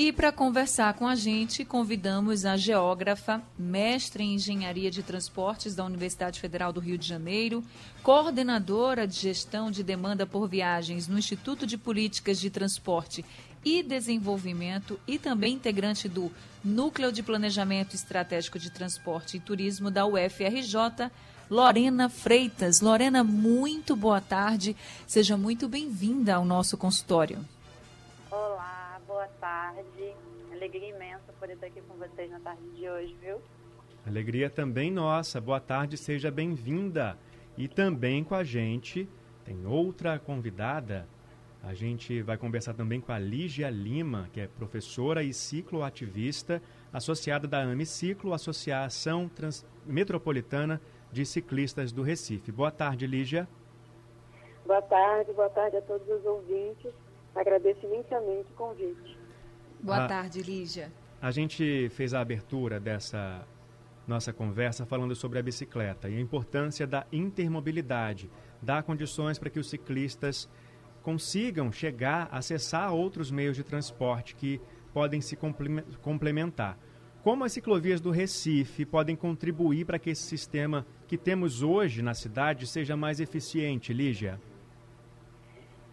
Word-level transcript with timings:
E 0.02 0.12
para 0.12 0.32
conversar 0.32 0.94
com 0.94 1.06
a 1.06 1.14
gente, 1.14 1.62
convidamos 1.62 2.46
a 2.46 2.56
geógrafa, 2.56 3.42
mestre 3.58 4.24
em 4.24 4.36
engenharia 4.36 4.90
de 4.90 5.02
transportes 5.02 5.74
da 5.74 5.84
Universidade 5.84 6.40
Federal 6.40 6.72
do 6.72 6.80
Rio 6.80 6.96
de 6.96 7.06
Janeiro, 7.06 7.62
coordenadora 8.02 9.06
de 9.06 9.14
gestão 9.14 9.70
de 9.70 9.82
demanda 9.82 10.24
por 10.24 10.48
viagens 10.48 11.06
no 11.06 11.18
Instituto 11.18 11.66
de 11.66 11.76
Políticas 11.76 12.40
de 12.40 12.48
Transporte 12.48 13.22
e 13.62 13.82
Desenvolvimento 13.82 14.98
e 15.06 15.18
também 15.18 15.52
integrante 15.52 16.08
do 16.08 16.32
Núcleo 16.64 17.12
de 17.12 17.22
Planejamento 17.22 17.94
Estratégico 17.94 18.58
de 18.58 18.70
Transporte 18.70 19.36
e 19.36 19.40
Turismo 19.40 19.90
da 19.90 20.06
UFRJ, 20.06 21.10
Lorena 21.50 22.08
Freitas. 22.08 22.80
Lorena, 22.80 23.22
muito 23.22 23.94
boa 23.94 24.22
tarde. 24.22 24.74
Seja 25.06 25.36
muito 25.36 25.68
bem-vinda 25.68 26.36
ao 26.36 26.44
nosso 26.46 26.78
consultório. 26.78 27.44
Olá, 28.30 28.79
boa 29.20 29.28
tarde. 29.38 30.16
Alegria 30.50 30.88
imensa 30.88 31.30
poder 31.38 31.52
estar 31.52 31.66
aqui 31.66 31.82
com 31.82 31.94
vocês 31.96 32.30
na 32.30 32.40
tarde 32.40 32.66
de 32.70 32.88
hoje, 32.88 33.14
viu? 33.20 33.38
Alegria 34.06 34.48
também 34.48 34.90
nossa. 34.90 35.38
Boa 35.38 35.60
tarde, 35.60 35.98
seja 35.98 36.30
bem-vinda. 36.30 37.18
E 37.54 37.68
também 37.68 38.24
com 38.24 38.34
a 38.34 38.42
gente 38.42 39.06
tem 39.44 39.66
outra 39.66 40.18
convidada. 40.18 41.06
A 41.62 41.74
gente 41.74 42.22
vai 42.22 42.38
conversar 42.38 42.72
também 42.72 42.98
com 42.98 43.12
a 43.12 43.18
Lígia 43.18 43.68
Lima, 43.68 44.30
que 44.32 44.40
é 44.40 44.46
professora 44.46 45.22
e 45.22 45.34
cicloativista, 45.34 46.62
associada 46.90 47.46
da 47.46 47.60
AMICiclo, 47.60 48.32
Associação 48.32 49.28
Trans 49.28 49.66
Metropolitana 49.84 50.80
de 51.12 51.26
Ciclistas 51.26 51.92
do 51.92 52.02
Recife. 52.02 52.50
Boa 52.50 52.70
tarde, 52.70 53.06
Lígia. 53.06 53.46
Boa 54.64 54.80
tarde, 54.80 55.30
boa 55.34 55.50
tarde 55.50 55.76
a 55.76 55.82
todos 55.82 56.08
os 56.08 56.24
ouvintes. 56.24 56.90
Agradeço 57.34 57.84
imensamente 57.86 58.50
o 58.52 58.56
convite. 58.56 59.19
Boa 59.82 60.04
a, 60.04 60.08
tarde, 60.08 60.42
Lígia. 60.42 60.92
A 61.20 61.30
gente 61.30 61.88
fez 61.90 62.14
a 62.14 62.20
abertura 62.20 62.78
dessa 62.78 63.46
nossa 64.06 64.32
conversa 64.32 64.84
falando 64.84 65.14
sobre 65.14 65.38
a 65.38 65.42
bicicleta 65.42 66.08
e 66.08 66.16
a 66.16 66.20
importância 66.20 66.86
da 66.86 67.06
intermobilidade, 67.12 68.30
dar 68.60 68.82
condições 68.82 69.38
para 69.38 69.50
que 69.50 69.58
os 69.58 69.70
ciclistas 69.70 70.48
consigam 71.02 71.70
chegar, 71.70 72.28
acessar 72.30 72.92
outros 72.92 73.30
meios 73.30 73.56
de 73.56 73.62
transporte 73.62 74.34
que 74.34 74.60
podem 74.92 75.20
se 75.20 75.36
complementar. 76.02 76.78
Como 77.22 77.44
as 77.44 77.52
ciclovias 77.52 78.00
do 78.00 78.10
Recife 78.10 78.84
podem 78.84 79.14
contribuir 79.14 79.84
para 79.84 79.98
que 79.98 80.10
esse 80.10 80.22
sistema 80.22 80.86
que 81.06 81.18
temos 81.18 81.62
hoje 81.62 82.02
na 82.02 82.14
cidade 82.14 82.66
seja 82.66 82.96
mais 82.96 83.20
eficiente, 83.20 83.92
Lígia? 83.92 84.40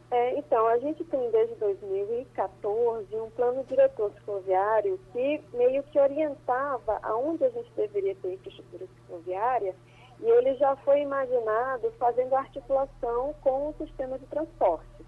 É, 0.10 0.38
então, 0.38 0.66
a 0.68 0.78
gente 0.78 1.04
tem 1.04 1.30
desde 1.32 1.56
2014 1.56 3.14
um 3.16 3.30
plano 3.32 3.64
diretor 3.66 4.12
cicloviário 4.14 4.98
que 5.12 5.44
meio 5.54 5.84
que 5.84 6.00
orientava 6.00 6.98
aonde 7.04 7.44
a 7.44 7.50
gente 7.50 7.70
deveria 7.74 8.16
ter 8.16 8.34
infraestrutura 8.36 8.88
cicloviária 8.88 9.76
e 10.22 10.26
ele 10.26 10.56
já 10.56 10.76
foi 10.78 11.02
imaginado 11.02 11.92
fazendo 12.00 12.36
articulação 12.36 13.36
com 13.42 13.70
o 13.70 13.76
sistema 13.78 14.18
de 14.18 14.26
transporte. 14.28 15.06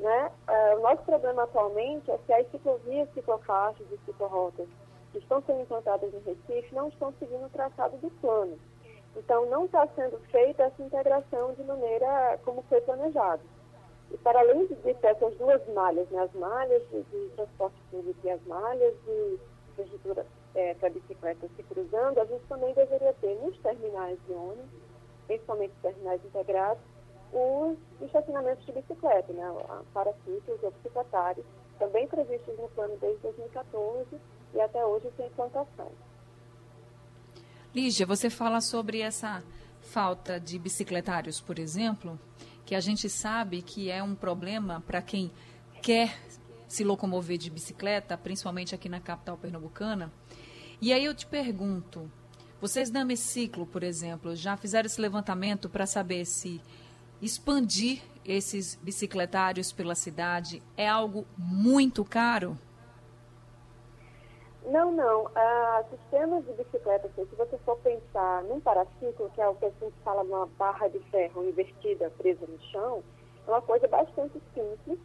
Né? 0.00 0.32
É, 0.48 0.74
o 0.74 0.80
nosso 0.80 1.02
problema 1.04 1.44
atualmente 1.44 2.10
é 2.10 2.18
que 2.18 2.32
as 2.32 2.50
ciclovias, 2.50 3.08
ciclofaixas 3.14 3.86
e 3.92 3.98
ciclorotas 4.04 4.68
que 5.12 5.18
estão 5.18 5.40
sendo 5.42 5.60
implantadas 5.60 6.12
no 6.12 6.20
Recife 6.20 6.74
não 6.74 6.88
estão 6.88 7.14
seguindo 7.20 7.46
o 7.46 7.50
traçado 7.50 7.96
do 7.98 8.10
plano. 8.20 8.58
Então, 9.16 9.46
não 9.46 9.66
está 9.66 9.86
sendo 9.94 10.18
feita 10.32 10.64
essa 10.64 10.82
integração 10.82 11.54
de 11.54 11.62
maneira 11.62 12.36
como 12.44 12.62
foi 12.62 12.80
planejado. 12.80 13.42
E 14.14 14.18
para 14.18 14.38
além 14.38 14.64
ter 14.68 14.96
essas 15.02 15.36
duas 15.38 15.60
malhas, 15.74 16.08
né, 16.10 16.22
as 16.22 16.32
malhas 16.34 16.80
de, 16.88 17.02
de 17.02 17.28
transporte 17.34 17.76
público 17.90 18.20
e 18.22 18.30
as 18.30 18.40
malhas 18.46 18.94
de 19.04 19.38
infraestrutura 19.72 20.24
é, 20.54 20.72
para 20.74 20.90
bicicletas 20.90 21.50
se 21.56 21.62
cruzando, 21.64 22.20
a 22.20 22.24
gente 22.24 22.44
também 22.44 22.72
deveria 22.74 23.12
ter 23.14 23.34
nos 23.42 23.58
terminais 23.58 24.16
de 24.24 24.32
ônibus, 24.32 24.70
principalmente 25.26 25.72
terminais 25.82 26.24
integrados, 26.24 26.80
os 27.32 27.76
estacionamentos 28.02 28.64
de 28.64 28.70
bicicleta, 28.70 29.32
né, 29.32 29.52
para 29.92 30.12
ciclos 30.24 30.62
ou 30.62 30.70
bicicletários, 30.70 31.44
também 31.80 32.06
previstos 32.06 32.56
no 32.56 32.68
plano 32.68 32.96
desde 33.00 33.20
2014 33.20 34.06
e 34.54 34.60
até 34.60 34.86
hoje 34.86 35.10
sem 35.16 35.26
implantação. 35.26 35.90
Lígia, 37.74 38.06
você 38.06 38.30
fala 38.30 38.60
sobre 38.60 39.00
essa 39.00 39.42
falta 39.80 40.38
de 40.38 40.56
bicicletários, 40.56 41.40
por 41.40 41.58
exemplo 41.58 42.16
que 42.64 42.74
a 42.74 42.80
gente 42.80 43.08
sabe 43.08 43.62
que 43.62 43.90
é 43.90 44.02
um 44.02 44.14
problema 44.14 44.82
para 44.86 45.02
quem 45.02 45.30
quer 45.82 46.18
se 46.66 46.82
locomover 46.82 47.38
de 47.38 47.50
bicicleta, 47.50 48.16
principalmente 48.16 48.74
aqui 48.74 48.88
na 48.88 49.00
capital 49.00 49.36
pernambucana. 49.36 50.12
E 50.80 50.92
aí 50.92 51.04
eu 51.04 51.14
te 51.14 51.26
pergunto, 51.26 52.10
vocês 52.60 52.90
da 52.90 53.04
Meciclo, 53.04 53.66
por 53.66 53.82
exemplo, 53.82 54.34
já 54.34 54.56
fizeram 54.56 54.86
esse 54.86 55.00
levantamento 55.00 55.68
para 55.68 55.86
saber 55.86 56.24
se 56.24 56.60
expandir 57.20 58.00
esses 58.24 58.78
bicicletários 58.82 59.70
pela 59.70 59.94
cidade 59.94 60.62
é 60.76 60.88
algo 60.88 61.26
muito 61.36 62.04
caro? 62.04 62.58
Não, 64.64 64.90
não. 64.90 65.24
Uh, 65.24 65.84
sistemas 65.90 66.44
de 66.46 66.52
bicicleta, 66.54 67.06
assim, 67.06 67.26
se 67.26 67.36
você 67.36 67.58
for 67.58 67.76
pensar 67.78 68.42
num 68.44 68.60
paraciclo, 68.60 69.30
que 69.34 69.40
é 69.40 69.48
o 69.48 69.54
que 69.54 69.66
a 69.66 69.70
gente 69.70 69.94
fala 70.02 70.24
numa 70.24 70.46
barra 70.46 70.88
de 70.88 70.98
ferro 71.10 71.44
invertida 71.44 72.10
presa 72.18 72.46
no 72.46 72.60
chão, 72.70 73.02
é 73.46 73.50
uma 73.50 73.62
coisa 73.62 73.86
bastante 73.86 74.40
simples. 74.54 74.98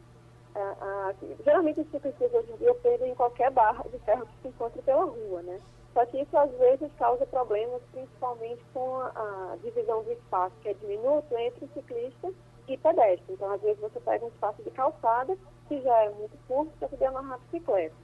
Uh, 0.56 1.12
uh, 1.12 1.44
geralmente 1.44 1.82
os 1.82 1.92
ciclistas 1.92 2.34
hoje 2.34 2.52
em 2.54 2.58
dia 2.58 2.74
prendem 2.76 3.12
em 3.12 3.16
qualquer 3.16 3.52
barra 3.52 3.84
de 3.90 4.00
ferro 4.00 4.26
que 4.26 4.42
se 4.42 4.48
encontre 4.48 4.82
pela 4.82 5.04
rua, 5.04 5.42
né? 5.42 5.60
Só 5.94 6.06
que 6.06 6.22
isso 6.22 6.38
às 6.38 6.52
vezes 6.52 6.90
causa 6.98 7.26
problemas, 7.26 7.82
principalmente 7.92 8.64
com 8.74 8.96
a, 8.96 9.10
a 9.54 9.58
divisão 9.62 10.04
do 10.04 10.12
espaço, 10.12 10.56
que 10.62 10.70
é 10.70 10.74
diminuto, 10.74 11.38
entre 11.38 11.68
ciclista 11.74 12.32
e 12.68 12.78
pedestre. 12.78 13.34
Então, 13.34 13.52
às 13.52 13.62
vezes 13.62 13.80
você 13.80 14.00
pega 14.00 14.24
um 14.24 14.30
espaço 14.30 14.64
de 14.64 14.72
calçada, 14.72 15.38
que 15.68 15.82
já 15.82 16.04
é 16.04 16.10
muito 16.12 16.38
curto, 16.48 16.72
para 16.80 16.88
poder 16.88 17.06
amarrar 17.06 17.34
a 17.34 17.38
bicicleta. 17.38 17.96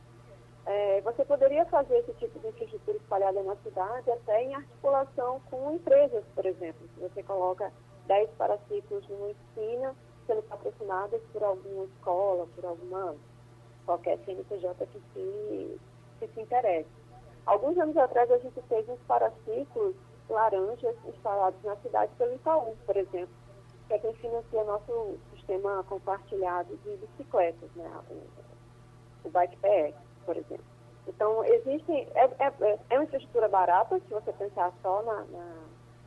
É, 0.65 0.99
você 1.01 1.23
poderia 1.23 1.65
fazer 1.67 1.99
esse 1.99 2.13
tipo 2.13 2.39
de 2.39 2.47
infraestrutura 2.47 2.97
espalhada 2.97 3.43
na 3.43 3.55
cidade 3.57 4.09
até 4.09 4.43
em 4.43 4.55
articulação 4.55 5.39
com 5.51 5.75
empresas, 5.75 6.23
por 6.33 6.45
exemplo. 6.45 6.87
Se 6.95 6.99
você 7.01 7.21
coloca 7.21 7.71
10 8.07 8.29
paraciclos 8.31 9.07
numa 9.07 9.29
esquina, 9.29 9.95
sendo 10.25 10.41
patrocinadas 10.43 11.21
por 11.31 11.43
alguma 11.43 11.85
escola, 11.85 12.47
por 12.55 12.65
alguma 12.65 13.15
qualquer 13.85 14.17
CNPJ 14.25 14.87
que 14.87 15.01
se, 15.13 15.79
que 16.19 16.27
se 16.27 16.41
interesse. 16.41 16.89
Alguns 17.45 17.77
anos 17.77 17.95
atrás 17.97 18.29
a 18.31 18.39
gente 18.39 18.59
fez 18.63 18.89
uns 18.89 18.99
paraciclos 19.07 19.95
laranjas 20.27 20.95
instalados 21.05 21.61
na 21.63 21.75
cidade 21.77 22.11
pelo 22.17 22.33
Itaú, 22.33 22.75
por 22.85 22.97
exemplo, 22.97 23.33
que 23.87 23.93
é 23.93 23.99
quem 23.99 24.13
financia 24.15 24.63
nosso 24.63 25.19
sistema 25.35 25.83
compartilhado 25.83 26.75
de 26.77 26.97
bicicletas, 26.97 27.69
né? 27.75 27.87
o, 28.09 29.27
o 29.27 29.29
Bike 29.29 29.57
PX, 29.57 29.95
por 30.25 30.35
exemplo. 30.35 30.65
Então, 31.07 31.43
existem, 31.45 32.07
é, 32.15 32.25
é, 32.39 32.79
é, 32.89 32.95
uma 32.95 33.03
infraestrutura 33.03 33.47
barata, 33.47 33.99
se 33.99 34.13
você 34.13 34.33
pensar 34.33 34.73
só 34.81 35.03
na, 35.03 35.23
na, 35.25 35.55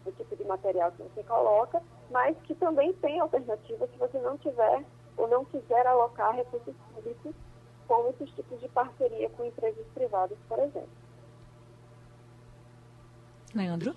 no 0.05 0.13
tipo 0.13 0.37
de 0.37 0.45
material 0.45 0.91
que 0.93 1.03
você 1.03 1.23
coloca, 1.23 1.81
mas 2.11 2.37
que 2.43 2.55
também 2.55 2.93
tem 2.95 3.21
alternativa 3.21 3.87
se 3.87 3.97
você 3.99 4.19
não 4.19 4.37
tiver 4.39 4.85
ou 5.17 5.29
não 5.29 5.45
quiser 5.45 5.87
alocar 5.87 6.35
recursos 6.35 6.75
públicos 6.95 7.35
com 7.87 8.09
esses 8.11 8.31
tipos 8.35 8.61
de 8.61 8.69
parceria 8.69 9.31
com 9.31 9.45
empresas 9.45 9.87
privadas, 9.95 10.37
por 10.49 10.59
exemplo. 10.59 10.89
Leandro? 13.55 13.95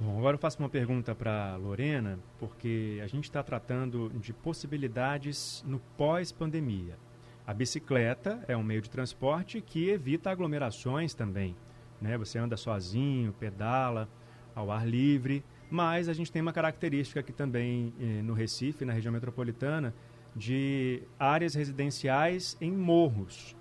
Bom, 0.00 0.18
agora 0.18 0.34
eu 0.34 0.40
faço 0.40 0.58
uma 0.58 0.68
pergunta 0.68 1.14
para 1.14 1.56
Lorena, 1.56 2.18
porque 2.38 3.00
a 3.02 3.06
gente 3.06 3.24
está 3.24 3.42
tratando 3.42 4.10
de 4.10 4.32
possibilidades 4.32 5.62
no 5.66 5.78
pós-pandemia. 5.96 6.96
A 7.46 7.52
bicicleta 7.52 8.42
é 8.48 8.56
um 8.56 8.62
meio 8.62 8.80
de 8.80 8.88
transporte 8.88 9.60
que 9.60 9.90
evita 9.90 10.30
aglomerações 10.30 11.12
também. 11.12 11.54
Né? 12.00 12.16
Você 12.16 12.38
anda 12.38 12.56
sozinho, 12.56 13.34
pedala 13.34 14.08
ao 14.54 14.70
ar 14.70 14.88
livre, 14.88 15.44
mas 15.70 16.08
a 16.08 16.14
gente 16.14 16.32
tem 16.32 16.40
uma 16.40 16.52
característica 16.52 17.20
aqui 17.20 17.32
também 17.32 17.92
eh, 18.00 18.22
no 18.22 18.32
Recife, 18.32 18.84
na 18.84 18.92
região 18.92 19.12
metropolitana, 19.12 19.94
de 20.34 21.02
áreas 21.18 21.54
residenciais 21.54 22.56
em 22.60 22.72
morros. 22.72 23.54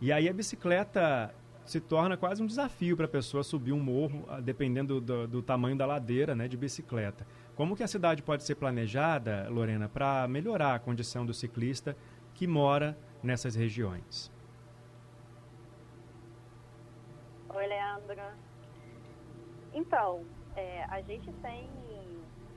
E 0.00 0.12
aí 0.12 0.28
a 0.28 0.32
bicicleta 0.32 1.34
se 1.66 1.80
torna 1.80 2.16
quase 2.16 2.42
um 2.42 2.46
desafio 2.46 2.96
para 2.96 3.06
a 3.06 3.08
pessoa 3.08 3.42
subir 3.42 3.72
um 3.72 3.80
morro, 3.80 4.24
ah, 4.28 4.40
dependendo 4.40 5.00
do, 5.00 5.26
do, 5.26 5.42
tamanho 5.42 5.76
da 5.76 5.84
ladeira 5.84 6.34
né, 6.34 6.48
de 6.48 6.56
bicicleta. 6.56 7.26
Como 7.56 7.76
que 7.76 7.82
a 7.82 7.88
cidade 7.88 8.22
pode 8.22 8.44
ser 8.44 8.54
planejada, 8.54 9.48
Lorena, 9.50 9.88
para 9.88 10.26
melhorar 10.28 10.76
a 10.76 10.78
condição 10.78 11.26
do 11.26 11.34
ciclista 11.34 11.96
que 12.32 12.46
mora 12.46 12.96
nessas 13.22 13.54
regiões? 13.54 14.30
Oi, 17.54 17.66
Leandro. 17.66 18.22
Então, 19.74 20.24
é, 20.56 20.84
a 20.84 21.00
gente 21.02 21.32
tem 21.42 21.68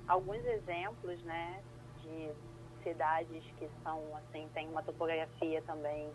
alguns 0.07 0.43
exemplos, 0.45 1.21
né, 1.23 1.61
de 2.03 2.31
cidades 2.83 3.43
que 3.57 3.69
são, 3.83 4.15
assim, 4.17 4.49
tem 4.53 4.67
uma 4.67 4.81
topografia 4.81 5.61
também 5.63 6.11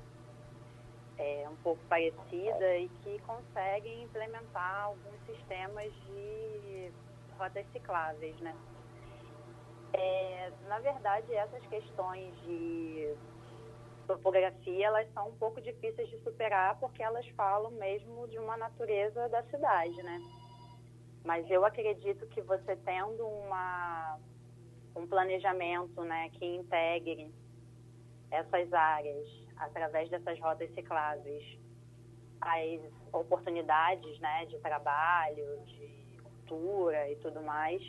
é, 1.18 1.48
um 1.48 1.56
pouco 1.56 1.82
parecida 1.88 2.76
e 2.76 2.88
que 3.02 3.18
conseguem 3.20 4.02
implementar 4.02 4.84
alguns 4.84 5.18
sistemas 5.26 5.92
de 6.06 6.92
rotas 7.38 7.66
cicláveis, 7.72 8.38
né. 8.40 8.54
É, 9.92 10.52
na 10.68 10.78
verdade, 10.80 11.32
essas 11.32 11.64
questões 11.66 12.34
de 12.42 13.16
topografia, 14.06 14.86
elas 14.86 15.12
são 15.12 15.28
um 15.28 15.36
pouco 15.36 15.60
difíceis 15.60 16.08
de 16.08 16.18
superar 16.20 16.78
porque 16.78 17.02
elas 17.02 17.26
falam 17.30 17.70
mesmo 17.72 18.26
de 18.28 18.38
uma 18.38 18.56
natureza 18.56 19.28
da 19.28 19.42
cidade, 19.44 20.02
né? 20.02 20.20
Mas 21.24 21.50
eu 21.50 21.64
acredito 21.64 22.26
que 22.28 22.40
você 22.40 22.76
tendo 22.76 23.26
uma, 23.26 24.18
um 24.94 25.06
planejamento 25.06 26.02
né, 26.02 26.30
que 26.30 26.44
integre 26.44 27.34
essas 28.30 28.72
áreas 28.72 29.26
através 29.56 30.08
dessas 30.08 30.38
rotas 30.38 30.72
cicláveis, 30.74 31.58
as 32.40 32.80
oportunidades 33.12 34.18
né, 34.20 34.46
de 34.46 34.58
trabalho, 34.58 35.60
de 35.66 36.18
cultura 36.22 37.10
e 37.10 37.16
tudo 37.16 37.42
mais, 37.42 37.82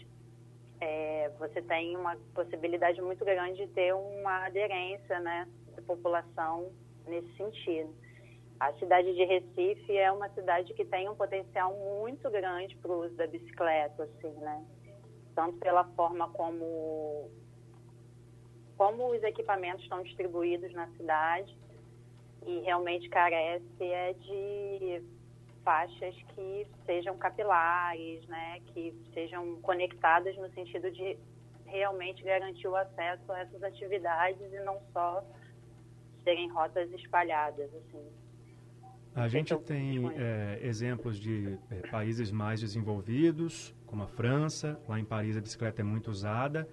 é, 0.80 1.30
você 1.38 1.62
tem 1.62 1.96
uma 1.96 2.16
possibilidade 2.34 3.02
muito 3.02 3.24
grande 3.26 3.66
de 3.66 3.74
ter 3.74 3.94
uma 3.94 4.46
aderência 4.46 5.20
né, 5.20 5.48
população 5.88 6.72
nesse 7.08 7.36
sentido. 7.38 7.94
A 8.60 8.74
cidade 8.74 9.14
de 9.14 9.24
Recife 9.24 9.96
é 9.96 10.12
uma 10.12 10.30
cidade 10.30 10.74
que 10.74 10.84
tem 10.84 11.08
um 11.08 11.16
potencial 11.16 11.74
muito 11.74 12.30
grande 12.30 12.76
para 12.78 12.92
o 12.92 13.06
uso 13.06 13.16
da 13.16 13.28
bicicleta, 13.28 14.04
assim, 14.04 14.32
né? 14.40 14.66
Tanto 15.36 15.58
pela 15.60 15.84
forma 15.96 16.30
como 16.32 17.30
como 18.76 19.12
os 19.12 19.24
equipamentos 19.24 19.82
estão 19.82 20.04
distribuídos 20.04 20.72
na 20.74 20.88
cidade 20.90 21.58
e 22.46 22.60
realmente 22.60 23.10
carece 23.10 23.84
é 23.84 24.14
de 24.14 25.04
faixas 25.64 26.16
que 26.36 26.68
sejam 26.86 27.18
capilares, 27.18 28.26
né, 28.28 28.62
que 28.68 28.94
sejam 29.14 29.60
conectadas 29.62 30.38
no 30.38 30.50
sentido 30.54 30.90
de 30.92 31.18
realmente 31.66 32.24
garantir 32.24 32.68
o 32.68 32.76
acesso 32.76 33.32
a 33.32 33.40
essas 33.40 33.62
atividades 33.62 34.40
e 34.54 34.60
não 34.60 34.80
só 34.94 35.22
serem 36.28 36.50
rotas 36.50 36.92
espalhadas, 36.92 37.70
assim. 37.74 38.06
A 39.16 39.30
gente 39.30 39.56
tem 39.60 40.12
é, 40.16 40.60
exemplos 40.62 41.18
de 41.18 41.58
é, 41.72 41.88
países 41.88 42.30
mais 42.32 42.60
desenvolvidos, 42.60 43.74
como 43.86 44.04
a 44.04 44.08
França. 44.08 44.78
Lá 44.90 45.00
em 45.00 45.06
Paris 45.06 45.38
a 45.38 45.42
bicicleta 45.42 45.82
é 45.82 45.86
muito 45.86 46.12
usada. 46.12 46.68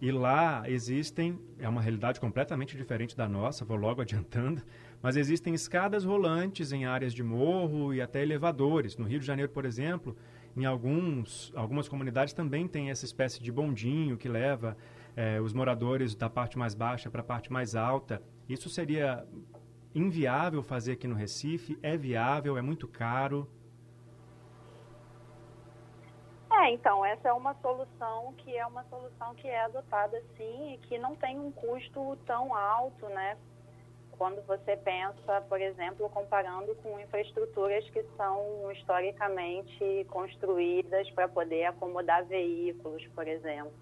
E 0.00 0.10
lá 0.10 0.68
existem, 0.68 1.38
é 1.58 1.68
uma 1.68 1.82
realidade 1.82 2.18
completamente 2.18 2.76
diferente 2.76 3.14
da 3.16 3.28
nossa, 3.28 3.64
vou 3.64 3.76
logo 3.76 4.00
adiantando, 4.02 4.62
mas 5.02 5.16
existem 5.16 5.54
escadas 5.54 6.04
rolantes 6.04 6.72
em 6.72 6.86
áreas 6.86 7.12
de 7.12 7.22
morro 7.22 7.92
e 7.92 8.00
até 8.00 8.22
elevadores. 8.22 8.96
No 8.96 9.04
Rio 9.04 9.20
de 9.20 9.26
Janeiro, 9.26 9.52
por 9.52 9.66
exemplo, 9.66 10.16
em 10.56 10.64
alguns, 10.64 11.52
algumas 11.54 11.88
comunidades 11.88 12.32
também 12.32 12.66
tem 12.66 12.90
essa 12.90 13.04
espécie 13.04 13.42
de 13.42 13.52
bondinho 13.52 14.16
que 14.16 14.28
leva 14.28 14.76
é, 15.14 15.40
os 15.40 15.52
moradores 15.52 16.14
da 16.14 16.28
parte 16.28 16.58
mais 16.58 16.74
baixa 16.74 17.10
para 17.10 17.20
a 17.20 17.24
parte 17.24 17.52
mais 17.52 17.76
alta. 17.76 18.20
Isso 18.48 18.68
seria 18.68 19.26
inviável 19.94 20.62
fazer 20.62 20.92
aqui 20.92 21.06
no 21.06 21.14
Recife? 21.14 21.78
É 21.82 21.96
viável? 21.96 22.58
É 22.58 22.62
muito 22.62 22.86
caro? 22.86 23.48
É, 26.52 26.70
então, 26.70 27.04
essa 27.04 27.28
é 27.28 27.32
uma 27.32 27.54
solução 27.54 28.32
que 28.38 28.56
é 28.56 28.64
uma 28.66 28.84
solução 28.84 29.34
que 29.34 29.48
é 29.48 29.64
adotada 29.64 30.22
sim 30.36 30.74
e 30.74 30.78
que 30.78 30.98
não 30.98 31.16
tem 31.16 31.38
um 31.38 31.50
custo 31.50 32.16
tão 32.26 32.54
alto, 32.54 33.06
né? 33.08 33.36
Quando 34.12 34.40
você 34.46 34.76
pensa, 34.76 35.40
por 35.48 35.60
exemplo, 35.60 36.08
comparando 36.08 36.74
com 36.76 37.00
infraestruturas 37.00 37.88
que 37.90 38.04
são 38.16 38.70
historicamente 38.70 40.06
construídas 40.08 41.10
para 41.10 41.28
poder 41.28 41.64
acomodar 41.64 42.24
veículos, 42.24 43.04
por 43.08 43.26
exemplo. 43.26 43.72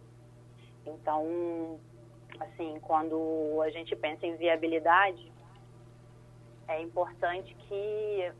Então, 0.87 1.79
assim, 2.43 2.79
quando 2.81 3.61
a 3.63 3.71
gente 3.71 3.95
pensa 3.97 4.27
em 4.27 4.37
viabilidade, 4.37 5.33
é 6.69 6.81
importante 6.81 7.55
que 7.55 8.33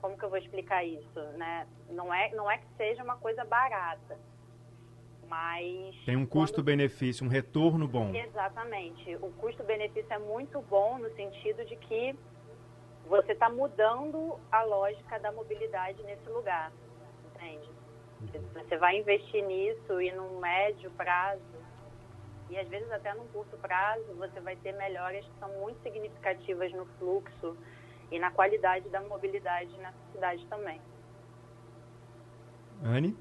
como 0.00 0.16
que 0.16 0.24
eu 0.24 0.28
vou 0.28 0.38
explicar 0.38 0.84
isso, 0.84 1.20
né? 1.36 1.66
Não 1.90 2.12
é 2.12 2.30
não 2.32 2.50
é 2.50 2.58
que 2.58 2.66
seja 2.76 3.02
uma 3.02 3.16
coisa 3.16 3.44
barata, 3.44 4.18
mas 5.28 5.96
tem 6.04 6.16
um 6.16 6.26
custo-benefício, 6.26 7.26
um 7.26 7.28
retorno 7.28 7.86
bom. 7.86 8.14
Exatamente. 8.14 9.16
O 9.16 9.30
custo-benefício 9.32 10.12
é 10.12 10.18
muito 10.18 10.60
bom 10.62 10.98
no 10.98 11.10
sentido 11.14 11.64
de 11.64 11.76
que 11.76 12.16
você 13.06 13.32
está 13.32 13.48
mudando 13.48 14.38
a 14.52 14.62
lógica 14.62 15.18
da 15.18 15.32
mobilidade 15.32 16.02
nesse 16.02 16.28
lugar, 16.28 16.72
entende? 17.34 17.68
Você 18.52 18.76
vai 18.76 18.98
investir 18.98 19.44
nisso 19.44 20.00
e 20.00 20.12
num 20.12 20.38
médio 20.40 20.90
prazo 20.92 21.42
e 22.50 22.58
às 22.58 22.68
vezes 22.68 22.90
até 22.90 23.14
num 23.14 23.26
curto 23.28 23.56
prazo 23.58 24.14
você 24.16 24.40
vai 24.40 24.56
ter 24.56 24.72
melhoras 24.72 25.24
que 25.24 25.38
são 25.38 25.48
muito 25.60 25.82
significativas 25.82 26.72
no 26.72 26.86
fluxo 26.98 27.56
e 28.10 28.18
na 28.18 28.30
qualidade 28.30 28.88
da 28.88 29.00
mobilidade 29.02 29.76
nessa 29.78 29.98
cidade 30.12 30.46
também. 30.46 30.80
Anne? 32.82 33.16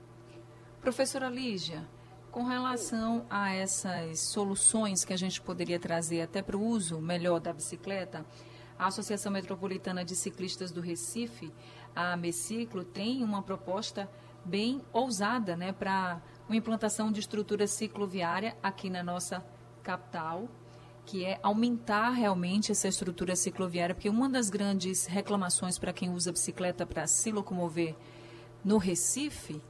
Professora 0.79 1.27
Lígia, 1.27 1.86
com 2.31 2.43
relação 2.43 3.25
a 3.29 3.53
essas 3.53 4.19
soluções 4.19 5.03
que 5.03 5.12
a 5.12 5.17
gente 5.17 5.41
poderia 5.41 5.79
trazer 5.79 6.22
até 6.22 6.41
para 6.41 6.55
o 6.55 6.62
uso 6.62 7.01
melhor 7.01 7.39
da 7.39 7.51
bicicleta, 7.51 8.25
a 8.77 8.88
Associação 8.88 9.31
Metropolitana 9.31 10.05
de 10.05 10.15
Ciclistas 10.15 10.72
do 10.72 10.79
Recife, 10.79 11.51
a 11.96 12.15
Meciclo, 12.15 12.84
tem 12.84 13.24
uma 13.24 13.41
proposta 13.41 14.07
bem 14.46 14.81
ousada 14.93 15.57
né, 15.57 15.74
para 15.74 16.22
uma 16.48 16.56
implantação 16.56 17.12
de 17.12 17.20
estrutura 17.20 17.68
cicloviária 17.68 18.56
aqui 18.63 18.89
na 18.89 19.04
nossa 19.04 19.46
capital, 19.84 20.48
que 21.06 21.24
é 21.25 21.39
aumentar 21.44 22.10
realmente 22.10 22.72
essa 22.72 22.88
estrutura 22.88 23.36
cicloviária, 23.36 23.94
porque 23.94 24.10
uma 24.10 24.30
das 24.30 24.50
grandes 24.50 25.06
reclamações 25.06 25.77
para 25.77 25.94
quem 25.94 26.10
usa 26.10 26.32
bicicleta 26.32 26.86
para 26.86 27.06
se 27.06 27.32
locomover 27.32 27.96
no 28.63 28.77
Recife 28.77 29.62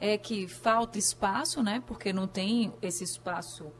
é 0.00 0.16
que 0.16 0.46
falta 0.46 0.98
espaço, 0.98 1.62
né? 1.62 1.82
Porque 1.86 2.12
não 2.12 2.26
tem 2.26 2.72
esse 2.80 3.04
espaço 3.04 3.72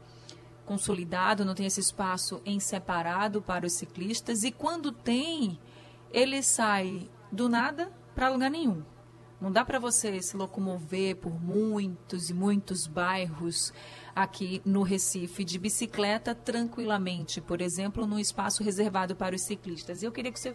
consolidado, 0.65 1.45
não 1.45 1.55
tem 1.55 1.65
esse 1.65 1.79
espaço 1.79 2.41
em 2.45 2.59
separado 2.59 3.41
para 3.41 3.65
os 3.65 3.73
ciclistas 3.73 4.43
e 4.43 4.51
quando 4.51 4.91
tem, 4.91 5.59
ele 6.11 6.43
sai 6.43 7.09
do 7.31 7.47
nada 7.49 7.91
para 8.13 8.29
lugar 8.29 8.51
nenhum 8.51 8.83
Não 9.39 9.49
dá 9.49 9.63
para 9.63 9.79
você 9.79 10.21
se 10.21 10.35
locomover 10.35 11.15
por 11.15 11.41
muitos 11.41 12.29
e 12.29 12.33
muitos 12.33 12.85
bairros 12.85 13.71
aqui 14.13 14.61
no 14.65 14.83
Recife 14.83 15.45
de 15.45 15.57
bicicleta 15.57 16.35
tranquilamente, 16.35 17.39
por 17.39 17.61
exemplo, 17.61 18.05
no 18.05 18.19
espaço 18.19 18.63
reservado 18.63 19.15
para 19.15 19.33
os 19.33 19.43
ciclistas. 19.43 20.03
Eu 20.03 20.11
queria 20.11 20.31
que, 20.31 20.39
você, 20.39 20.53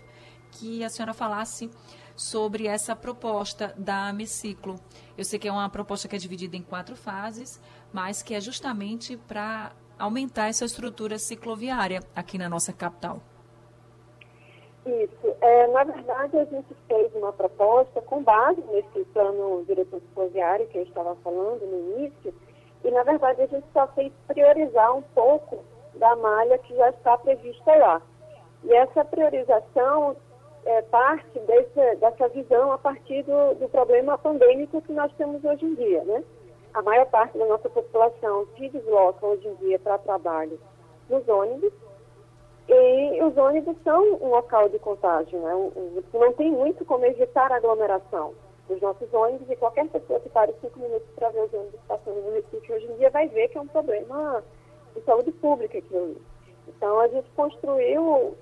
que 0.51 0.85
a 0.85 0.91
senhora 0.91 1.15
falasse 1.15 1.71
sobre 2.15 2.67
essa 2.67 2.95
proposta 2.95 3.75
da 3.79 4.09
Amiciclo. 4.09 4.79
Eu 5.17 5.25
sei 5.25 5.39
que 5.39 5.49
é 5.49 5.53
uma 5.53 5.71
proposta 5.71 6.07
que 6.07 6.15
é 6.15 6.19
dividida 6.19 6.55
em 6.55 6.63
quatro 6.63 6.95
fases, 6.95 7.59
mas 7.91 8.23
que 8.23 8.35
é 8.35 8.41
justamente 8.41 9.17
para 9.17 9.73
aumentar 9.99 10.49
essa 10.49 10.65
estrutura 10.67 11.19
cicloviária 11.19 12.03
aqui 12.15 12.37
na 12.37 12.51
nossa 12.51 12.73
capital. 12.73 13.23
Isso. 14.87 15.37
É, 15.41 15.67
na 15.69 15.85
verdade, 15.85 16.39
a 16.39 16.45
gente 16.45 16.75
fez 16.87 17.15
uma 17.15 17.33
proposta 17.33 18.03
com 18.03 18.23
base 18.23 18.61
nesse 18.71 19.05
plano 19.13 19.65
diretor 19.65 20.01
cicloviário 20.01 20.67
que 20.69 20.79
eu 20.79 20.83
estava 20.83 21.17
falando 21.17 21.65
no 21.67 21.97
início, 21.97 22.35
e 22.85 22.91
na 22.91 23.03
verdade 23.03 23.43
a 23.43 23.47
gente 23.47 23.67
só 23.73 23.87
fez 23.89 24.13
priorizar 24.27 24.95
um 24.95 25.03
pouco 25.15 25.65
da 25.95 26.15
malha 26.17 26.59
que 26.59 26.77
já 26.77 26.91
está 26.91 27.17
prevista 27.17 27.75
lá. 27.77 28.03
E 28.63 28.75
essa 28.75 29.05
priorização 29.07 30.17
é, 30.67 30.83
parte 30.83 31.39
desse, 31.41 31.97
dessa 31.97 32.29
visão 32.29 32.73
a 32.73 32.79
partir 32.79 33.23
do, 33.23 33.55
do, 33.55 33.69
problema 33.69 34.19
pandêmico 34.19 34.83
que 34.83 34.93
nós 34.93 35.13
temos 35.17 35.43
hoje 35.45 35.65
em 35.65 35.75
dia, 35.75 36.05
né? 36.05 36.23
A 36.75 36.83
maior 36.83 37.07
parte 37.07 37.39
da 37.39 37.47
nossa 37.47 37.71
população 37.71 38.47
se 38.57 38.69
desloca 38.69 39.25
hoje 39.25 39.47
em 39.47 39.55
dia 39.57 39.79
para 39.79 39.99
trabalho 39.99 40.59
nos 41.09 41.27
ônibus 41.29 41.73
e 42.69 43.23
os 43.23 43.37
ônibus 43.37 43.77
são 43.85 44.03
um 44.15 44.29
local 44.29 44.69
de 44.69 44.79
contágio, 44.79 45.39
né? 45.39 45.53
Não 46.13 46.33
tem 46.33 46.51
muito 46.51 46.85
como 46.85 47.05
evitar 47.05 47.53
a 47.53 47.57
aglomeração 47.57 48.33
dos 48.69 48.81
nossos 48.81 49.13
ônibus 49.13 49.51
e 49.51 49.57
qualquer 49.57 49.87
pessoa 49.89 50.19
que 50.21 50.31
pare 50.31 50.55
cinco 50.61 50.79
minutos 50.79 51.07
para 51.15 51.29
ver 51.29 51.43
os 51.43 51.53
ônibus 51.53 51.81
passando 51.87 52.23
no 52.23 52.33
Recife 52.33 52.73
hoje 52.73 52.87
em 52.87 52.97
dia 52.97 53.11
vai 53.11 53.29
ver 53.29 53.49
que 53.49 53.59
é 53.59 53.61
um 53.61 53.67
problema 53.67 54.43
de 54.95 55.03
saúde 55.03 55.31
pública 55.33 55.77
aquilo 55.77 56.05
ali. 56.05 56.23
Então, 56.67 56.99
a 57.01 57.09
gente 57.09 57.29
construiu, 57.33 58.35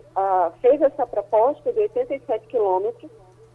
fez 0.61 0.81
essa 0.81 1.05
proposta 1.05 1.73
de 1.73 1.81
87 1.81 2.47
quilômetros, 2.47 3.11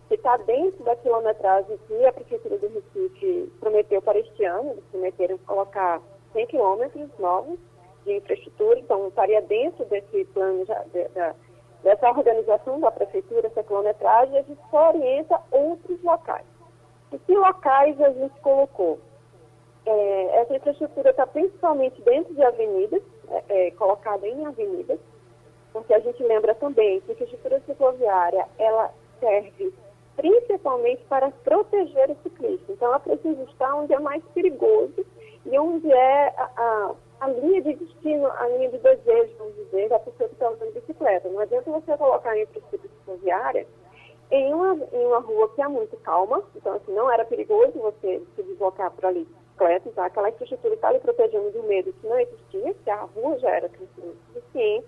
que 0.10 0.16
está 0.16 0.36
dentro 0.38 0.84
da 0.84 0.96
quilometragem 0.98 1.78
que 1.88 2.06
a 2.06 2.12
Prefeitura 2.12 2.58
do 2.58 2.68
Recife 2.68 3.52
prometeu 3.62 4.02
para 4.02 4.20
este 4.20 4.44
ano. 4.44 4.72
Eles 4.72 4.84
prometeram 4.92 5.38
colocar 5.40 6.02
100 6.34 6.48
quilômetros 6.48 7.10
novos 7.18 7.58
de 8.08 8.16
infraestrutura, 8.16 8.80
então 8.80 9.10
estaria 9.10 9.42
dentro 9.42 9.86
desse 9.86 10.24
plano 10.34 10.66
já, 10.66 10.82
de, 10.94 11.08
da, 11.10 11.36
dessa 11.84 12.10
organização 12.10 12.80
da 12.80 12.90
Prefeitura, 12.90 13.48
essa 13.48 13.64
quilometragem, 13.64 14.38
a 14.38 14.42
gente 14.42 14.60
só 14.72 14.90
orienta 14.90 15.40
outros 15.52 16.02
locais. 16.02 16.46
E 17.12 17.20
que 17.20 17.36
locais 17.36 18.00
a 18.02 18.10
gente 18.12 18.40
colocou? 18.40 19.00
É, 19.86 20.42
essa 20.42 20.56
infraestrutura 20.56 21.12
está 21.12 21.28
principalmente 21.28 22.02
dentro 22.02 22.34
de 22.34 22.44
avenidas, 22.44 23.02
é, 23.30 23.68
é, 23.68 23.72
colocada 23.72 24.28
em 24.28 24.46
avenidas, 24.46 25.00
porque 25.72 25.94
a 25.94 26.00
gente 26.00 26.22
lembra 26.24 26.56
também 26.56 27.02
que 27.02 27.12
a 27.12 27.14
infraestrutura 27.14 27.62
cicloviária 27.66 28.48
ela 28.58 28.92
serve 29.20 29.74
principalmente 30.16 31.04
para 31.06 31.30
proteger 31.44 32.10
o 32.10 32.18
ciclista. 32.24 32.72
Então, 32.72 32.88
ela 32.88 33.00
precisa 33.00 33.44
estar 33.44 33.76
onde 33.76 33.94
é 33.94 34.00
mais 34.00 34.24
perigoso 34.34 35.06
e 35.46 35.58
onde 35.58 35.90
é 35.92 36.34
a, 36.36 36.50
a, 36.58 36.96
a 37.20 37.28
linha 37.30 37.62
de 37.62 37.74
destino, 37.74 38.28
a 38.28 38.48
linha 38.50 38.70
de 38.70 38.78
desejo, 38.78 39.36
vamos 39.38 39.56
dizer, 39.56 39.90
da 39.90 40.00
pessoa 40.00 40.30
que 40.30 40.36
está 40.36 40.50
usando 40.50 40.74
bicicleta. 40.74 41.30
Não 41.30 41.40
adianta 41.40 41.72
você 41.72 41.98
colocar 41.98 42.32
a 42.32 42.42
infraestrutura 42.42 42.94
cicloviária 43.00 43.68
em 44.30 44.54
uma, 44.54 44.74
em 44.92 45.06
uma 45.06 45.20
rua 45.20 45.50
que 45.56 45.62
é 45.62 45.68
muito 45.68 45.98
calma, 45.98 46.44
então, 46.56 46.74
assim, 46.74 46.94
não 46.94 47.10
era 47.12 47.26
perigoso 47.26 47.72
você 47.80 48.22
se 48.36 48.44
deslocar 48.44 48.92
por 48.92 49.06
ali 49.06 49.26
bicicleta, 49.26 49.90
então 49.90 50.04
aquela 50.04 50.30
infraestrutura 50.30 50.74
está 50.74 50.94
protegendo 51.00 51.52
do 51.52 51.64
medo 51.64 51.94
que 51.94 52.08
não 52.08 52.20
existia, 52.20 52.74
que 52.74 52.90
a 52.90 53.04
rua 53.04 53.40
já 53.40 53.50
era 53.50 53.70
suficiente. 53.70 54.88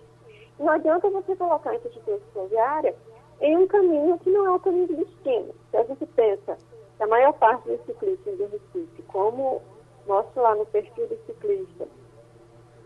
Não 0.59 0.69
adianta 0.69 1.09
você 1.09 1.36
colocar 1.36 1.71
a 1.71 1.75
infraestrutura 1.75 2.19
cicloviária 2.19 2.95
em 3.41 3.57
um 3.57 3.65
caminho 3.65 4.19
que 4.19 4.29
não 4.29 4.45
é 4.45 4.51
o 4.51 4.59
caminho 4.59 4.88
de 4.88 4.95
destino. 4.98 5.55
Se 5.71 5.77
a 5.77 5.83
gente 5.83 6.05
pensa 6.07 6.57
que 6.98 7.03
a 7.03 7.07
maior 7.07 7.33
parte 7.33 7.69
dos 7.69 7.79
ciclistas 7.86 8.38
do 8.38 8.45
Recife, 8.48 9.01
como 9.03 9.62
mostra 10.05 10.41
lá 10.41 10.55
no 10.55 10.65
perfil 10.65 11.07
do 11.07 11.17
ciclista, 11.25 11.88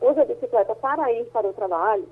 usa 0.03 0.21
a 0.21 0.25
bicicleta 0.25 0.75
para 0.75 1.11
ir 1.11 1.25
para 1.25 1.47
o 1.47 1.53
trabalho, 1.53 2.07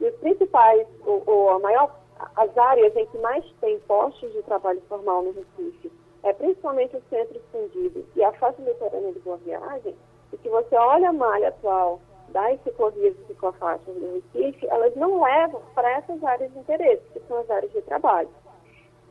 e 0.00 0.04
os 0.06 0.14
principais, 0.16 0.86
ou, 1.04 1.22
ou 1.26 1.50
a 1.50 1.58
maior, 1.58 1.98
as 2.36 2.56
áreas 2.56 2.94
em 2.96 3.06
que 3.06 3.18
mais 3.18 3.44
tem 3.60 3.78
postos 3.80 4.32
de 4.32 4.42
trabalho 4.42 4.82
formal 4.88 5.22
no 5.22 5.32
Recife 5.32 5.90
é, 6.22 6.32
principalmente 6.32 6.96
o 6.96 7.02
centro 7.08 7.36
extendido 7.36 8.04
e 8.16 8.24
a 8.24 8.32
faixa 8.32 8.60
litorânea 8.62 9.12
de 9.12 9.20
boa 9.20 9.36
viagem, 9.38 9.94
e 10.32 10.36
que 10.36 10.48
você 10.48 10.76
olha 10.76 11.10
a 11.10 11.12
malha 11.12 11.48
atual 11.48 12.00
das 12.28 12.60
ciclovias 12.62 13.16
e 13.18 13.26
ciclofaixas 13.26 13.94
do 13.94 14.22
Recife, 14.34 14.66
elas 14.68 14.94
não 14.96 15.22
levam 15.22 15.62
para 15.74 15.90
essas 15.92 16.22
áreas 16.22 16.52
de 16.52 16.58
interesse, 16.58 17.02
que 17.12 17.20
são 17.26 17.38
as 17.38 17.50
áreas 17.50 17.72
de 17.72 17.80
trabalho. 17.82 18.28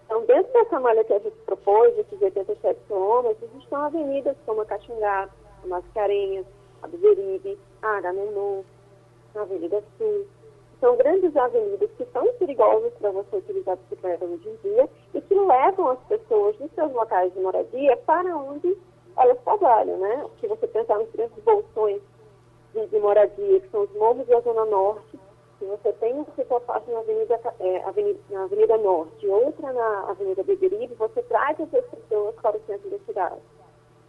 Então, 0.05 0.25
dentro 0.25 0.51
dessa 0.53 0.79
malha 0.79 1.03
que 1.03 1.13
a 1.13 1.19
gente 1.19 1.36
propôs, 1.46 1.98
esses 1.98 2.22
87 2.22 2.79
quilômetros, 2.88 3.50
estão 3.55 3.81
avenidas 3.81 4.38
como 4.46 4.62
a 4.62 4.65
Caxangá, 4.65 5.27
a 5.63 5.67
Mascarenhas, 5.67 6.46
a 6.81 6.88
Beberibe, 6.88 7.57
a 7.57 7.66
Agamenon, 7.81 8.63
Avenida 9.36 9.84
Sul, 9.98 10.25
são 10.79 10.96
grandes 10.96 11.36
avenidas 11.36 11.89
que 11.98 12.05
são 12.05 12.27
perigosas 12.34 12.93
para 13.00 13.12
você 13.12 13.38
utilizar 13.38 13.74
a 13.74 13.77
bicicleta 13.77 14.25
hoje 14.25 14.50
em 14.50 14.55
dia 14.69 14.89
e 15.13 15.22
que 15.22 15.34
levam 15.34 15.89
as 15.89 16.00
pessoas 16.07 16.55
dos 16.57 16.72
seus 16.74 16.91
locais 16.93 17.34
de 17.34 17.39
moradia 17.39 17.98
para 18.05 18.36
onde 18.36 18.77
elas 19.17 19.39
trabalham, 19.43 19.98
né? 19.98 20.25
Se 20.39 20.48
você 20.48 20.67
pensar 20.67 21.00
nos 21.00 21.12
grandes 21.12 21.43
bolsões 21.43 22.01
de, 22.74 22.86
de, 22.88 23.00
moradia, 23.00 23.60
que 23.60 23.69
são 23.69 23.84
os 23.84 23.93
morros 23.93 24.27
da 24.27 24.39
Zona 24.41 24.65
Norte, 24.65 25.19
se 25.57 25.65
você 25.65 25.91
tem 25.93 26.13
uma 26.13 26.27
ciclofaixa 26.36 26.91
na 26.91 27.00
Avenida, 27.00 27.39
é, 27.60 27.84
Avenida, 27.84 28.19
na 28.29 28.43
Avenida 28.43 28.77
Norte 28.77 29.27
outra 29.27 29.74
na 29.74 30.10
Avenida 30.12 30.43
Beberibe, 30.43 30.93
você 30.93 31.24
traz 31.24 31.60
essas 31.60 31.84
pessoas 31.86 32.36
para 32.36 32.57
o 32.57 32.62
centro 32.67 32.89
da 32.91 33.00
cidade. 33.00 33.41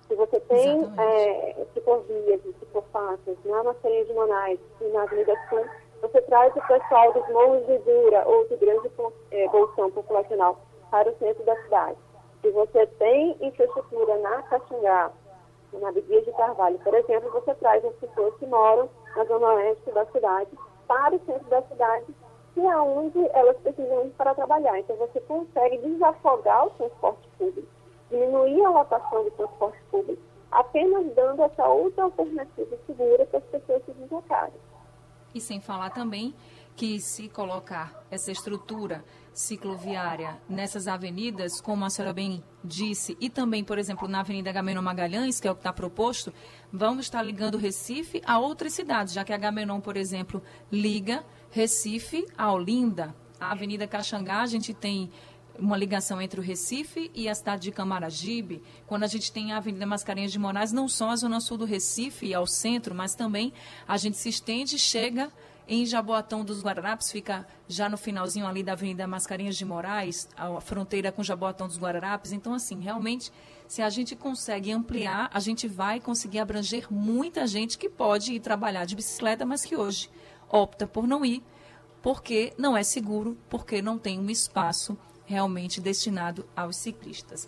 Se 0.09 0.15
você 0.15 0.41
tem 0.41 0.91
é, 0.99 1.67
ciclovias 1.75 2.41
e 2.45 2.53
ciclofaixas 2.55 3.37
na 3.45 3.63
Mascarenhas 3.63 4.07
de 4.07 4.15
Monais 4.15 4.59
e 4.81 4.85
na 4.89 5.03
Avenida 5.03 5.35
Sul, 5.51 5.65
você 6.01 6.23
traz 6.23 6.55
o 6.57 6.67
pessoal 6.67 7.13
dos 7.13 7.29
morros 7.29 7.67
de 7.67 7.79
Dura 7.79 8.27
ou 8.27 8.49
de 8.49 8.57
grande 8.57 8.91
é, 9.31 9.49
bolsão 9.49 9.91
populacional 9.91 10.59
para 10.91 11.11
o 11.11 11.17
centro 11.19 11.45
da 11.45 11.55
cidade. 11.63 11.99
Se 12.41 12.51
você 12.51 12.87
tem 12.99 13.37
infraestrutura 13.41 14.17
na 14.19 14.43
Caxangá, 14.45 15.13
na 15.75 15.93
Bidia 15.93 16.23
de 16.23 16.33
Carvalho, 16.33 16.79
por 16.79 16.95
exemplo, 16.95 17.31
você 17.31 17.55
traz 17.57 17.85
as 17.85 17.95
pessoas 17.97 18.35
que 18.37 18.47
moram 18.47 18.89
na 19.15 19.25
zona 19.25 19.55
oeste 19.55 19.91
da 19.91 20.07
cidade 20.07 20.51
para 20.87 21.17
o 21.17 21.21
centro 21.27 21.49
da 21.51 21.61
cidade, 21.63 22.07
que 22.55 22.61
é 22.61 22.77
onde 22.81 23.29
elas 23.35 23.57
precisam 23.59 24.07
ir 24.07 24.11
para 24.11 24.35
trabalhar. 24.35 24.79
Então, 24.79 24.97
você 24.97 25.21
consegue 25.21 25.79
desafogar 25.79 26.67
o 26.67 26.71
transporte 26.71 27.29
público, 27.37 27.69
diminuir 28.11 28.65
a 28.65 28.71
lotação 28.71 29.25
do 29.25 29.31
transporte 29.33 29.79
público, 29.91 30.23
apenas 30.51 31.15
dando 31.15 31.43
essa 31.43 31.67
outra 31.67 32.05
alternativa 32.05 32.77
segura 32.87 33.27
para 33.27 33.39
as 33.39 33.45
pessoas 33.45 33.83
se 33.85 33.93
deslocarem. 33.93 34.61
E 35.35 35.41
sem 35.41 35.61
falar 35.61 35.91
também 35.91 36.35
que 36.75 37.01
se 37.01 37.29
colocar 37.29 38.05
essa 38.09 38.31
estrutura 38.31 39.05
cicloviária 39.33 40.41
nessas 40.49 40.87
avenidas, 40.87 41.61
como 41.61 41.85
a 41.85 41.91
senhora 41.91 42.13
bem 42.13 42.43
disse, 42.63 43.17
e 43.21 43.29
também, 43.29 43.65
por 43.65 43.79
exemplo, 43.79 44.09
na 44.09 44.21
Avenida 44.21 44.51
Agamenon 44.51 44.81
Magalhães, 44.81 45.41
que 45.41 45.49
é 45.49 45.51
o 45.51 45.55
que 45.55 45.61
está 45.61 45.73
proposto, 45.73 46.33
vamos 46.73 47.07
estar 47.07 47.21
ligando 47.23 47.59
Recife 47.59 48.23
a 48.25 48.39
outras 48.39 48.73
cidades, 48.73 49.13
já 49.13 49.25
que 49.25 49.33
a 49.33 49.37
Agamenon, 49.37 49.81
por 49.81 49.97
exemplo, 49.97 50.41
liga 50.71 51.25
Recife 51.51 52.27
a 52.37 52.53
Olinda. 52.53 53.15
A 53.41 53.53
Avenida 53.53 53.87
Caxangá, 53.87 54.41
a 54.43 54.47
gente 54.47 54.75
tem 54.75 55.11
uma 55.59 55.77
ligação 55.77 56.21
entre 56.23 56.41
o 56.41 56.43
Recife 56.43 57.11
e 57.15 57.29
a 57.29 57.35
cidade 57.35 57.63
de 57.63 57.73
Camaragibe, 57.73 58.63
quando 58.87 59.05
a 59.05 59.07
gente 59.07 59.33
tem 59.33 59.53
a 59.53 59.59
Avenida 59.59 59.87
Mascarenhas 59.87 60.33
de 60.33 60.39
Moraes, 60.39 60.73
não 60.73 60.89
só 60.89 61.11
a 61.11 61.17
zona 61.17 61.41
sul 61.41 61.59
do 61.59 61.65
Recife 61.65 62.27
e 62.27 62.35
ao 62.35 62.47
centro, 62.47 62.95
mas 62.95 63.15
também 63.15 63.53
a 63.87 63.97
gente 63.97 64.17
se 64.17 64.29
estende 64.29 64.77
e 64.77 64.79
chega 64.79 65.31
em 65.69 65.85
Jaboatão 65.85 66.43
dos 66.43 66.63
Guararapes, 66.63 67.13
fica 67.13 67.47
já 67.69 67.91
no 67.91 67.99
finalzinho 67.99 68.47
ali 68.47 68.63
da 68.63 68.73
Avenida 68.73 69.07
Mascarenhas 69.07 69.55
de 69.55 69.67
Moraes, 69.67 70.27
a 70.35 70.59
fronteira 70.63 71.13
com 71.13 71.23
Jaboatão 71.23 71.67
dos 71.67 71.79
Guararapes. 71.79 72.33
Então, 72.33 72.55
assim, 72.55 72.81
realmente, 72.81 73.31
se 73.67 73.83
a 73.83 73.91
gente 73.91 74.17
consegue 74.17 74.73
ampliar, 74.73 75.29
a 75.33 75.39
gente 75.39 75.69
vai 75.69 76.01
conseguir 76.01 76.39
abranger 76.39 76.87
muita 76.91 77.47
gente 77.47 77.77
que 77.77 77.89
pode 77.89 78.33
ir 78.33 78.41
trabalhar 78.41 78.87
de 78.87 78.97
bicicleta, 78.97 79.45
mas 79.45 79.63
que 79.63 79.77
hoje 79.77 80.09
opta 80.49 80.87
por 80.87 81.07
não 81.07 81.23
ir, 81.23 81.43
porque 82.01 82.55
não 82.57 82.75
é 82.75 82.83
seguro, 82.83 83.37
porque 83.51 83.83
não 83.83 83.99
tem 83.99 84.19
um 84.19 84.31
espaço 84.31 84.97
realmente 85.29 85.81
destinado 85.81 86.45
aos 86.57 86.77
ciclistas. 86.77 87.47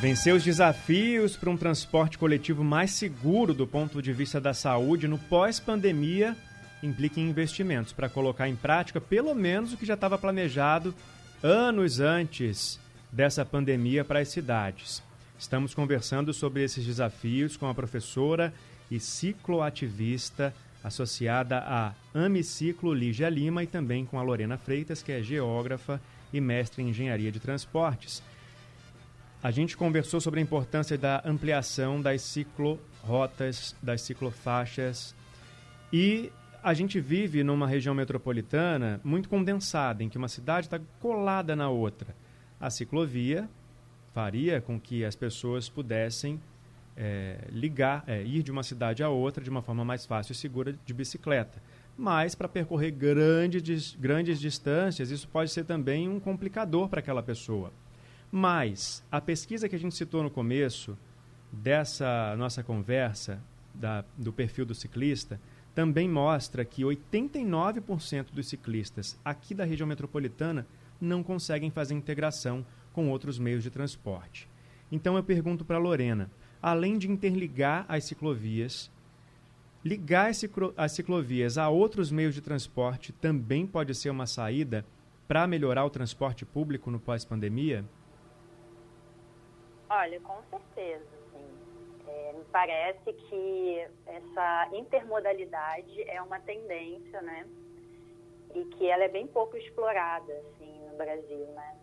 Vencer 0.00 0.34
os 0.34 0.42
desafios 0.42 1.36
para 1.36 1.50
um 1.50 1.56
transporte 1.56 2.16
coletivo 2.16 2.64
mais 2.64 2.92
seguro 2.92 3.52
do 3.52 3.66
ponto 3.66 4.00
de 4.00 4.12
vista 4.12 4.40
da 4.40 4.54
saúde 4.54 5.06
no 5.06 5.18
pós-pandemia 5.18 6.36
implica 6.82 7.20
em 7.20 7.28
investimentos 7.28 7.92
para 7.92 8.08
colocar 8.08 8.48
em 8.48 8.56
prática 8.56 9.00
pelo 9.00 9.34
menos 9.34 9.72
o 9.72 9.76
que 9.76 9.86
já 9.86 9.94
estava 9.94 10.18
planejado 10.18 10.94
anos 11.42 12.00
antes 12.00 12.80
dessa 13.10 13.44
pandemia 13.44 14.04
para 14.04 14.20
as 14.20 14.28
cidades. 14.28 15.02
Estamos 15.38 15.74
conversando 15.74 16.32
sobre 16.32 16.64
esses 16.64 16.84
desafios 16.84 17.56
com 17.56 17.68
a 17.68 17.74
professora 17.74 18.52
e 18.90 18.98
cicloativista 18.98 20.54
associada 20.82 21.58
à 21.58 21.92
Amiciclo 22.14 22.92
Lígia 22.92 23.28
Lima 23.28 23.62
e 23.62 23.66
também 23.66 24.04
com 24.04 24.18
a 24.18 24.22
Lorena 24.22 24.56
Freitas, 24.56 25.02
que 25.02 25.12
é 25.12 25.22
geógrafa 25.22 26.00
e 26.32 26.40
mestre 26.40 26.82
em 26.82 26.88
engenharia 26.88 27.30
de 27.30 27.40
transportes. 27.40 28.22
A 29.42 29.50
gente 29.50 29.76
conversou 29.76 30.20
sobre 30.20 30.40
a 30.40 30.42
importância 30.42 30.96
da 30.96 31.22
ampliação 31.24 32.00
das 32.00 32.22
ciclorotas, 32.22 33.74
das 33.82 34.02
ciclofaixas 34.02 35.14
e 35.92 36.32
a 36.62 36.72
gente 36.74 37.00
vive 37.00 37.42
numa 37.42 37.66
região 37.66 37.94
metropolitana 37.94 39.00
muito 39.02 39.28
condensada, 39.28 40.04
em 40.04 40.08
que 40.08 40.16
uma 40.16 40.28
cidade 40.28 40.66
está 40.68 40.80
colada 41.00 41.56
na 41.56 41.68
outra. 41.68 42.14
A 42.60 42.70
ciclovia 42.70 43.48
faria 44.14 44.60
com 44.60 44.78
que 44.78 45.04
as 45.04 45.16
pessoas 45.16 45.68
pudessem 45.68 46.40
é, 46.96 47.48
ligar, 47.50 48.04
é, 48.06 48.22
ir 48.22 48.42
de 48.42 48.52
uma 48.52 48.62
cidade 48.62 49.02
a 49.02 49.08
outra 49.08 49.42
de 49.42 49.50
uma 49.50 49.62
forma 49.62 49.84
mais 49.84 50.06
fácil 50.06 50.32
e 50.32 50.36
segura 50.36 50.74
de 50.84 50.94
bicicleta. 50.94 51.60
Mas 51.96 52.34
para 52.34 52.48
percorrer 52.48 52.90
grandes, 52.90 53.94
grandes 53.94 54.40
distâncias, 54.40 55.10
isso 55.10 55.28
pode 55.28 55.50
ser 55.50 55.64
também 55.64 56.08
um 56.08 56.18
complicador 56.18 56.88
para 56.88 57.00
aquela 57.00 57.22
pessoa. 57.22 57.72
Mas 58.30 59.04
a 59.10 59.20
pesquisa 59.20 59.68
que 59.68 59.76
a 59.76 59.78
gente 59.78 59.94
citou 59.94 60.22
no 60.22 60.30
começo 60.30 60.96
dessa 61.52 62.34
nossa 62.36 62.62
conversa, 62.62 63.42
da, 63.74 64.04
do 64.16 64.32
perfil 64.32 64.64
do 64.64 64.74
ciclista, 64.74 65.38
também 65.74 66.08
mostra 66.08 66.64
que 66.64 66.82
89% 66.82 68.26
dos 68.32 68.48
ciclistas 68.48 69.18
aqui 69.24 69.54
da 69.54 69.64
região 69.64 69.86
metropolitana 69.86 70.66
não 71.00 71.22
conseguem 71.22 71.70
fazer 71.70 71.94
integração 71.94 72.64
com 72.92 73.08
outros 73.08 73.38
meios 73.38 73.62
de 73.62 73.70
transporte. 73.70 74.48
Então 74.90 75.16
eu 75.16 75.24
pergunto 75.24 75.64
para 75.64 75.78
Lorena, 75.78 76.30
além 76.60 76.98
de 76.98 77.10
interligar 77.10 77.84
as 77.88 78.04
ciclovias, 78.04 78.90
ligar 79.84 80.30
as 80.76 80.92
ciclovias 80.92 81.58
a 81.58 81.68
outros 81.68 82.10
meios 82.10 82.34
de 82.34 82.40
transporte 82.40 83.12
também 83.12 83.66
pode 83.66 83.94
ser 83.94 84.10
uma 84.10 84.26
saída 84.26 84.84
para 85.26 85.46
melhorar 85.46 85.84
o 85.84 85.90
transporte 85.90 86.44
público 86.44 86.90
no 86.90 87.00
pós-pandemia? 87.00 87.84
Olha, 89.88 90.20
com 90.20 90.42
certeza. 90.50 91.04
É, 92.06 92.32
me 92.34 92.44
parece 92.52 93.12
que 93.12 93.86
essa 94.06 94.68
intermodalidade 94.72 96.02
é 96.02 96.20
uma 96.20 96.38
tendência, 96.40 97.22
né? 97.22 97.46
E 98.54 98.64
que 98.66 98.86
ela 98.86 99.04
é 99.04 99.08
bem 99.08 99.26
pouco 99.26 99.56
explorada, 99.56 100.32
assim, 100.32 100.78
no 100.90 100.96
Brasil, 100.96 101.46
né? 101.54 101.76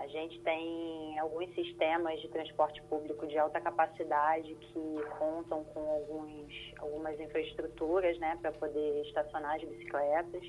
A 0.00 0.06
gente 0.06 0.40
tem 0.40 1.18
alguns 1.18 1.54
sistemas 1.54 2.18
de 2.22 2.28
transporte 2.28 2.82
público 2.84 3.26
de 3.26 3.36
alta 3.36 3.60
capacidade 3.60 4.54
que 4.54 5.02
contam 5.18 5.62
com 5.64 5.80
alguns, 5.90 6.72
algumas 6.78 7.20
infraestruturas, 7.20 8.18
né, 8.18 8.38
para 8.40 8.50
poder 8.50 9.02
estacionar 9.02 9.56
as 9.56 9.62
bicicletas. 9.62 10.42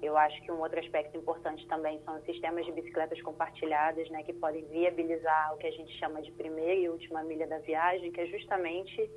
Eu 0.00 0.16
acho 0.16 0.40
que 0.42 0.52
um 0.52 0.60
outro 0.60 0.78
aspecto 0.78 1.18
importante 1.18 1.66
também 1.66 2.00
são 2.04 2.18
os 2.18 2.24
sistemas 2.24 2.64
de 2.66 2.70
bicicletas 2.70 3.20
compartilhadas, 3.20 4.08
né, 4.10 4.22
que 4.22 4.32
podem 4.32 4.64
viabilizar 4.66 5.54
o 5.54 5.58
que 5.58 5.66
a 5.66 5.72
gente 5.72 5.92
chama 5.98 6.22
de 6.22 6.30
primeira 6.30 6.74
e 6.74 6.88
última 6.88 7.24
milha 7.24 7.48
da 7.48 7.58
viagem, 7.58 8.12
que 8.12 8.20
é 8.20 8.26
justamente 8.26 9.10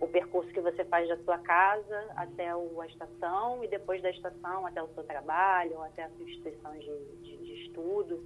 o 0.00 0.08
percurso 0.08 0.50
que 0.50 0.62
você 0.62 0.82
faz 0.86 1.06
da 1.10 1.18
sua 1.18 1.38
casa 1.40 2.10
até 2.16 2.48
a 2.48 2.86
estação 2.86 3.62
e 3.62 3.68
depois 3.68 4.00
da 4.00 4.08
estação 4.08 4.66
até 4.66 4.82
o 4.82 4.88
seu 4.94 5.04
trabalho, 5.04 5.74
ou 5.74 5.82
até 5.82 6.04
a 6.04 6.08
sua 6.08 6.24
instituição 6.24 6.72
de, 6.78 7.04
de, 7.20 7.36
de 7.36 7.66
estudo, 7.66 8.24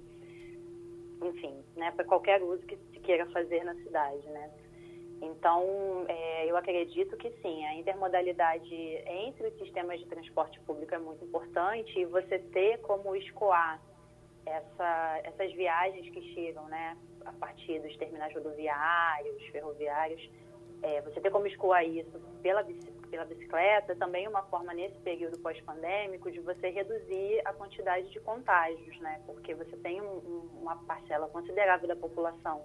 enfim, 1.21 1.63
né, 1.75 1.91
para 1.91 2.05
qualquer 2.05 2.41
uso 2.41 2.65
que 2.65 2.77
se 2.77 2.99
queira 2.99 3.25
fazer 3.27 3.63
na 3.63 3.75
cidade, 3.75 4.25
né. 4.27 4.51
Então, 5.21 6.05
é, 6.07 6.49
eu 6.49 6.55
acredito 6.55 7.17
que 7.17 7.29
sim, 7.41 7.65
a 7.65 7.75
intermodalidade 7.75 8.73
entre 8.73 9.47
os 9.47 9.57
sistemas 9.57 9.99
de 9.99 10.05
transporte 10.05 10.59
público 10.61 10.95
é 10.95 10.97
muito 10.97 11.25
importante 11.25 11.99
e 11.99 12.05
você 12.05 12.39
ter 12.39 12.77
como 12.79 13.13
escoar 13.15 13.81
essa, 14.45 15.19
essas 15.23 15.53
viagens 15.53 16.09
que 16.09 16.21
chegam 16.33 16.65
né, 16.67 16.97
a 17.25 17.33
partir 17.33 17.79
dos 17.81 17.95
terminais 17.97 18.33
rodoviários, 18.33 19.43
ferroviários, 19.51 20.29
é, 20.81 21.01
você 21.01 21.19
ter 21.19 21.29
como 21.29 21.47
escoar 21.47 21.85
isso 21.85 22.17
pela, 22.41 22.63
pela 23.09 23.25
bicicleta 23.25 23.95
também 23.95 24.27
uma 24.27 24.43
forma, 24.43 24.73
nesse 24.73 24.97
período 24.99 25.37
pós-pandêmico, 25.39 26.31
de 26.31 26.39
você 26.39 26.69
reduzir 26.69 27.41
a 27.45 27.53
quantidade 27.53 28.09
de 28.09 28.19
contágios, 28.19 28.99
né? 28.99 29.21
Porque 29.25 29.53
você 29.53 29.75
tem 29.77 30.01
um, 30.01 30.49
uma 30.61 30.75
parcela 30.83 31.27
considerável 31.27 31.87
da 31.87 31.95
população 31.95 32.63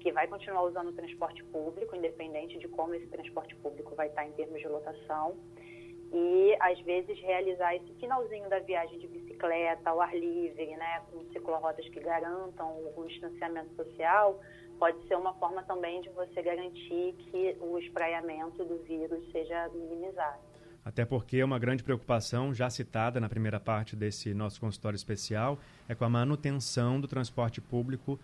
que 0.00 0.12
vai 0.12 0.26
continuar 0.26 0.62
usando 0.64 0.88
o 0.88 0.92
transporte 0.92 1.42
público, 1.44 1.94
independente 1.94 2.58
de 2.58 2.68
como 2.68 2.94
esse 2.94 3.06
transporte 3.06 3.54
público 3.56 3.94
vai 3.94 4.08
estar 4.08 4.26
em 4.26 4.32
termos 4.32 4.60
de 4.60 4.68
lotação. 4.68 5.36
E, 6.12 6.54
às 6.60 6.78
vezes, 6.80 7.18
realizar 7.20 7.74
esse 7.76 7.94
finalzinho 7.94 8.48
da 8.48 8.58
viagem 8.58 8.98
de 8.98 9.06
bicicleta 9.06 9.88
ao 9.88 10.00
ar 10.00 10.14
livre, 10.14 10.76
né, 10.76 11.02
com 11.10 11.24
ciclorotas 11.32 11.88
que 11.88 12.00
garantam 12.00 12.92
o 12.96 13.06
distanciamento 13.06 13.74
social, 13.74 14.38
pode 14.78 15.06
ser 15.06 15.16
uma 15.16 15.34
forma 15.34 15.62
também 15.62 16.00
de 16.02 16.08
você 16.10 16.42
garantir 16.42 17.14
que 17.18 17.56
o 17.60 17.78
espraiamento 17.78 18.64
do 18.64 18.82
vírus 18.84 19.20
seja 19.30 19.68
minimizado. 19.74 20.38
Até 20.84 21.04
porque 21.04 21.42
uma 21.42 21.58
grande 21.58 21.82
preocupação, 21.84 22.52
já 22.52 22.68
citada 22.68 23.20
na 23.20 23.28
primeira 23.28 23.60
parte 23.60 23.94
desse 23.94 24.34
nosso 24.34 24.60
consultório 24.60 24.96
especial, 24.96 25.58
é 25.88 25.94
com 25.94 26.04
a 26.04 26.08
manutenção 26.08 27.00
do 27.00 27.06
transporte 27.06 27.60
público 27.60 28.18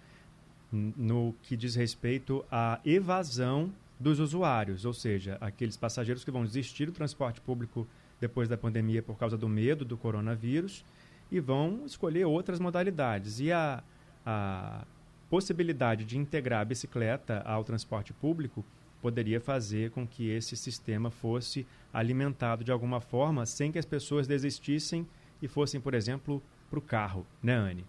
no 0.73 1.35
que 1.43 1.57
diz 1.57 1.75
respeito 1.77 2.45
à 2.51 2.81
evasão 2.85 3.73
dos 3.99 4.21
usuários, 4.21 4.85
ou 4.85 4.93
seja, 4.93 5.39
aqueles 5.41 5.77
passageiros 5.77 6.25
que 6.25 6.31
vão 6.31 6.45
desistir 6.45 6.87
do 6.87 6.93
transporte 6.93 7.41
público 7.41 7.87
depois 8.21 8.49
da 8.49 8.57
pandemia 8.57 9.03
por 9.03 9.17
causa 9.17 9.37
do 9.37 9.49
medo 9.49 9.85
do 9.85 9.97
coronavírus 9.97 10.85
e 11.31 11.41
vão 11.41 11.85
escolher 11.87 12.25
outras 12.25 12.59
modalidades. 12.59 13.41
E 13.41 13.53
a, 13.53 13.83
a 14.25 14.85
possibilidade 15.29 16.05
de 16.05 16.19
integrar 16.19 16.61
a 16.61 16.65
bicicleta 16.65 17.43
ao 17.45 17.65
transporte 17.65 18.13
público 18.13 18.65
poderia 19.01 19.41
fazer 19.41 19.91
com 19.91 20.07
que 20.07 20.29
esse 20.29 20.57
sistema 20.57 21.11
fosse 21.11 21.67
alimentado 21.93 22.65
de 22.65 22.73
alguma 22.73 23.01
forma 23.01 23.47
sem 23.47 23.71
que 23.71 23.79
as 23.79 23.85
pessoas 23.85 24.27
desistissem 24.27 25.07
e 25.41 25.47
fossem, 25.47 25.81
por 25.81 25.95
exemplo, 25.95 26.43
para 26.69 26.79
o 26.79 26.83
carro, 26.83 27.27
né, 27.43 27.55
Anne? 27.55 27.85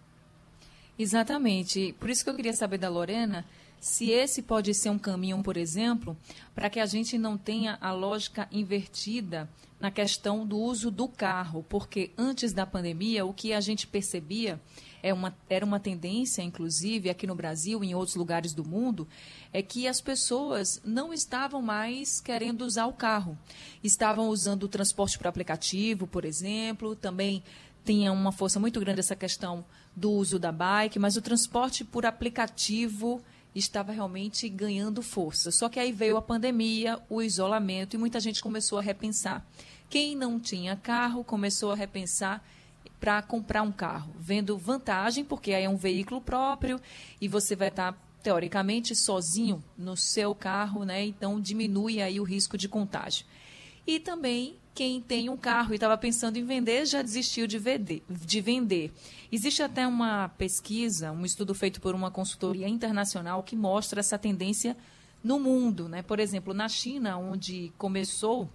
Exatamente. 0.97 1.95
Por 1.99 2.09
isso 2.09 2.23
que 2.23 2.29
eu 2.29 2.35
queria 2.35 2.53
saber 2.53 2.77
da 2.77 2.89
Lorena 2.89 3.45
se 3.79 4.11
esse 4.11 4.41
pode 4.41 4.73
ser 4.73 4.89
um 4.89 4.99
caminho, 4.99 5.41
por 5.41 5.55
exemplo, 5.55 6.17
para 6.53 6.69
que 6.69 6.79
a 6.79 6.85
gente 6.85 7.17
não 7.17 7.37
tenha 7.37 7.77
a 7.79 7.93
lógica 7.93 8.47
invertida 8.51 9.49
na 9.79 9.89
questão 9.89 10.45
do 10.45 10.57
uso 10.57 10.91
do 10.91 11.07
carro, 11.07 11.65
porque 11.69 12.11
antes 12.17 12.51
da 12.51 12.65
pandemia 12.65 13.25
o 13.25 13.33
que 13.33 13.53
a 13.53 13.61
gente 13.61 13.87
percebia 13.87 14.59
é 15.01 15.13
uma, 15.13 15.35
era 15.49 15.65
uma 15.65 15.79
tendência, 15.79 16.41
inclusive 16.41 17.09
aqui 17.09 17.25
no 17.25 17.35
Brasil 17.35 17.83
e 17.83 17.87
em 17.87 17.95
outros 17.95 18.15
lugares 18.15 18.53
do 18.53 18.65
mundo, 18.65 19.07
é 19.53 19.61
que 19.61 19.87
as 19.87 20.01
pessoas 20.01 20.81
não 20.83 21.13
estavam 21.13 21.61
mais 21.61 22.19
querendo 22.19 22.61
usar 22.61 22.85
o 22.85 22.93
carro. 22.93 23.37
Estavam 23.83 24.29
usando 24.29 24.63
o 24.63 24.67
transporte 24.67 25.17
por 25.17 25.27
aplicativo, 25.27 26.05
por 26.05 26.25
exemplo, 26.25 26.95
também 26.95 27.43
tinha 27.85 28.11
uma 28.11 28.31
força 28.31 28.59
muito 28.59 28.79
grande 28.79 28.99
essa 28.99 29.15
questão 29.15 29.65
do 29.95 30.11
uso 30.11 30.37
da 30.37 30.51
bike, 30.51 30.99
mas 30.99 31.15
o 31.15 31.21
transporte 31.21 31.83
por 31.83 32.05
aplicativo 32.05 33.21
estava 33.55 33.91
realmente 33.91 34.47
ganhando 34.47 35.01
força. 35.01 35.51
Só 35.51 35.67
que 35.67 35.79
aí 35.79 35.91
veio 35.91 36.17
a 36.17 36.21
pandemia, 36.21 36.99
o 37.09 37.21
isolamento 37.21 37.95
e 37.95 37.99
muita 37.99 38.19
gente 38.19 38.41
começou 38.41 38.77
a 38.77 38.81
repensar. 38.81 39.45
Quem 39.89 40.15
não 40.15 40.39
tinha 40.39 40.75
carro 40.75 41.23
começou 41.23 41.71
a 41.71 41.75
repensar 41.75 42.45
para 42.99 43.21
comprar 43.21 43.61
um 43.61 43.71
carro, 43.71 44.13
vendo 44.19 44.57
vantagem, 44.57 45.23
porque 45.23 45.53
aí 45.53 45.63
é 45.63 45.69
um 45.69 45.77
veículo 45.77 46.19
próprio 46.19 46.79
e 47.19 47.27
você 47.27 47.55
vai 47.55 47.69
estar 47.69 47.93
tá, 47.93 47.99
teoricamente 48.21 48.95
sozinho 48.95 49.63
no 49.77 49.95
seu 49.95 50.35
carro, 50.35 50.83
né? 50.83 51.05
Então 51.05 51.39
diminui 51.39 52.01
aí 52.01 52.19
o 52.19 52.23
risco 52.23 52.57
de 52.57 52.67
contágio. 52.67 53.25
E 53.87 53.99
também 53.99 54.57
quem 54.75 55.01
tem 55.01 55.29
um 55.29 55.37
carro 55.37 55.73
e 55.73 55.75
estava 55.75 55.97
pensando 55.97 56.37
em 56.37 56.45
vender 56.45 56.85
já 56.85 57.01
desistiu 57.01 57.47
de 57.47 57.57
vender, 57.57 58.03
de 58.09 58.41
vender. 58.41 58.93
Existe 59.31 59.63
até 59.63 59.87
uma 59.87 60.29
pesquisa, 60.29 61.11
um 61.11 61.25
estudo 61.25 61.53
feito 61.53 61.81
por 61.81 61.95
uma 61.95 62.11
consultoria 62.11 62.67
internacional 62.67 63.43
que 63.43 63.55
mostra 63.55 63.99
essa 63.99 64.17
tendência 64.17 64.77
no 65.23 65.39
mundo. 65.39 65.89
Né? 65.89 66.01
Por 66.01 66.19
exemplo, 66.19 66.53
na 66.53 66.69
China, 66.69 67.17
onde 67.17 67.73
começou 67.77 68.49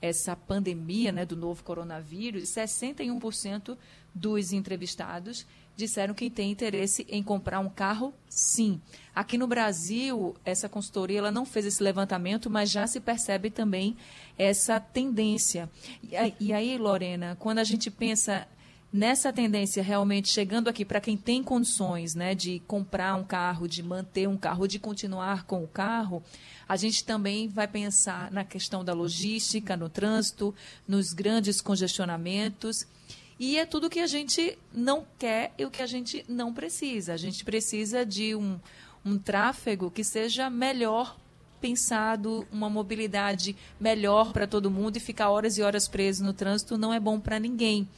essa 0.00 0.36
pandemia 0.36 1.10
né, 1.12 1.24
do 1.24 1.36
novo 1.36 1.62
coronavírus, 1.62 2.44
61% 2.44 3.76
dos 4.14 4.52
entrevistados 4.52 5.46
disseram 5.76 6.14
que 6.14 6.30
tem 6.30 6.50
interesse 6.50 7.04
em 7.08 7.22
comprar 7.22 7.58
um 7.58 7.68
carro, 7.68 8.14
sim. 8.28 8.80
Aqui 9.14 9.36
no 9.36 9.46
Brasil, 9.46 10.36
essa 10.44 10.68
consultoria 10.68 11.18
ela 11.18 11.32
não 11.32 11.44
fez 11.44 11.66
esse 11.66 11.82
levantamento, 11.82 12.48
mas 12.48 12.70
já 12.70 12.86
se 12.86 13.00
percebe 13.00 13.50
também 13.50 13.96
essa 14.38 14.78
tendência. 14.78 15.68
E 16.38 16.52
aí, 16.52 16.78
Lorena, 16.78 17.36
quando 17.40 17.58
a 17.58 17.64
gente 17.64 17.90
pensa 17.90 18.46
nessa 18.92 19.32
tendência 19.32 19.82
realmente 19.82 20.28
chegando 20.28 20.68
aqui 20.68 20.84
para 20.84 21.00
quem 21.00 21.16
tem 21.16 21.42
condições 21.42 22.14
né, 22.14 22.32
de 22.32 22.60
comprar 22.60 23.16
um 23.16 23.24
carro, 23.24 23.66
de 23.66 23.82
manter 23.82 24.28
um 24.28 24.36
carro, 24.36 24.68
de 24.68 24.78
continuar 24.78 25.44
com 25.46 25.64
o 25.64 25.66
carro, 25.66 26.22
a 26.68 26.76
gente 26.76 27.04
também 27.04 27.48
vai 27.48 27.68
pensar 27.68 28.30
na 28.30 28.44
questão 28.44 28.84
da 28.84 28.92
logística, 28.92 29.76
no 29.76 29.88
trânsito, 29.88 30.54
nos 30.86 31.12
grandes 31.12 31.60
congestionamentos. 31.60 32.86
E 33.38 33.58
é 33.58 33.66
tudo 33.66 33.90
que 33.90 34.00
a 34.00 34.06
gente 34.06 34.56
não 34.72 35.06
quer 35.18 35.52
e 35.58 35.64
o 35.64 35.70
que 35.70 35.82
a 35.82 35.86
gente 35.86 36.24
não 36.28 36.54
precisa. 36.54 37.14
A 37.14 37.16
gente 37.16 37.44
precisa 37.44 38.04
de 38.04 38.34
um, 38.34 38.58
um 39.04 39.18
tráfego 39.18 39.90
que 39.90 40.04
seja 40.04 40.48
melhor 40.48 41.16
pensado, 41.60 42.46
uma 42.52 42.68
mobilidade 42.68 43.56
melhor 43.80 44.32
para 44.32 44.46
todo 44.46 44.70
mundo 44.70 44.98
e 44.98 45.00
ficar 45.00 45.30
horas 45.30 45.56
e 45.56 45.62
horas 45.62 45.88
preso 45.88 46.22
no 46.22 46.34
trânsito 46.34 46.76
não 46.76 46.92
é 46.92 47.00
bom 47.00 47.18
para 47.18 47.38
ninguém. 47.38 47.88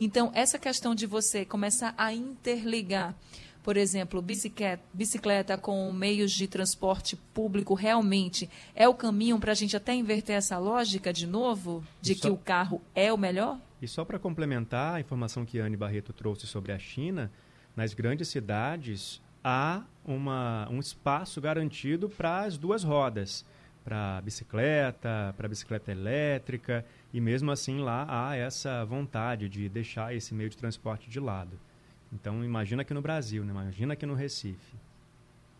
Então, 0.00 0.32
essa 0.34 0.58
questão 0.58 0.92
de 0.92 1.06
você 1.06 1.44
começar 1.44 1.94
a 1.96 2.12
interligar, 2.12 3.14
por 3.62 3.76
exemplo, 3.76 4.20
bicicleta, 4.20 4.82
bicicleta 4.92 5.56
com 5.56 5.92
meios 5.92 6.32
de 6.32 6.48
transporte 6.48 7.16
público 7.32 7.74
realmente 7.74 8.50
é 8.74 8.88
o 8.88 8.94
caminho 8.94 9.38
para 9.38 9.52
a 9.52 9.54
gente 9.54 9.76
até 9.76 9.94
inverter 9.94 10.36
essa 10.36 10.58
lógica 10.58 11.12
de 11.12 11.26
novo, 11.26 11.84
de 12.00 12.14
que 12.14 12.28
o 12.28 12.36
carro 12.36 12.82
é 12.94 13.12
o 13.12 13.18
melhor? 13.18 13.58
E 13.80 13.86
só 13.86 14.04
para 14.04 14.18
complementar 14.18 14.96
a 14.96 15.00
informação 15.00 15.44
que 15.44 15.58
Anne 15.58 15.76
Barreto 15.76 16.12
trouxe 16.12 16.46
sobre 16.46 16.72
a 16.72 16.78
China, 16.78 17.30
nas 17.76 17.94
grandes 17.94 18.28
cidades 18.28 19.20
há 19.42 19.82
uma, 20.04 20.68
um 20.70 20.78
espaço 20.78 21.40
garantido 21.40 22.08
para 22.08 22.40
as 22.40 22.56
duas 22.56 22.84
rodas, 22.84 23.44
para 23.84 24.20
bicicleta, 24.22 25.34
para 25.36 25.48
bicicleta 25.48 25.90
elétrica. 25.90 26.84
E 27.12 27.20
mesmo 27.20 27.50
assim 27.50 27.78
lá 27.80 28.06
há 28.08 28.36
essa 28.36 28.84
vontade 28.84 29.48
de 29.48 29.68
deixar 29.68 30.14
esse 30.14 30.34
meio 30.34 30.50
de 30.50 30.56
transporte 30.56 31.10
de 31.10 31.18
lado. 31.18 31.58
Então 32.12 32.44
imagina 32.44 32.82
aqui 32.82 32.92
no 32.92 33.00
Brasil, 33.00 33.44
né? 33.44 33.50
imagina 33.50 33.94
aqui 33.94 34.04
no 34.04 34.14
Recife. 34.14 34.76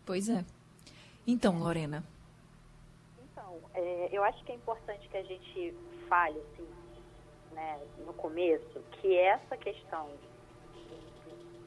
Pois 0.05 0.29
é. 0.29 0.45
Então, 1.25 1.57
Lorena. 1.57 2.03
Então, 3.23 3.57
é, 3.73 4.09
eu 4.11 4.23
acho 4.23 4.43
que 4.43 4.51
é 4.51 4.55
importante 4.55 5.07
que 5.07 5.17
a 5.17 5.23
gente 5.23 5.73
fale, 6.07 6.37
assim, 6.39 6.67
né, 7.53 7.79
no 8.05 8.13
começo, 8.13 8.79
que 9.01 9.15
essa 9.15 9.55
questão 9.55 10.09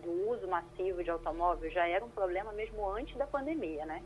do 0.03 0.31
uso 0.31 0.47
massivo 0.47 1.03
de 1.03 1.11
automóvel 1.11 1.71
já 1.71 1.89
era 1.89 2.05
um 2.05 2.11
problema 2.11 2.53
mesmo 2.53 2.89
antes 2.89 3.17
da 3.17 3.27
pandemia, 3.27 3.85
né? 3.87 4.03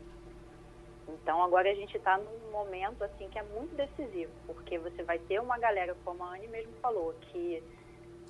Então 1.07 1.43
agora 1.43 1.69
a 1.69 1.75
gente 1.75 1.95
está 1.97 2.17
num 2.17 2.51
momento 2.51 3.03
assim 3.03 3.29
que 3.29 3.37
é 3.37 3.43
muito 3.43 3.75
decisivo, 3.75 4.31
porque 4.47 4.79
você 4.79 5.03
vai 5.03 5.19
ter 5.19 5.39
uma 5.39 5.57
galera, 5.57 5.95
como 6.03 6.23
a 6.23 6.35
Anne 6.35 6.47
mesmo 6.47 6.73
falou, 6.81 7.13
que 7.21 7.61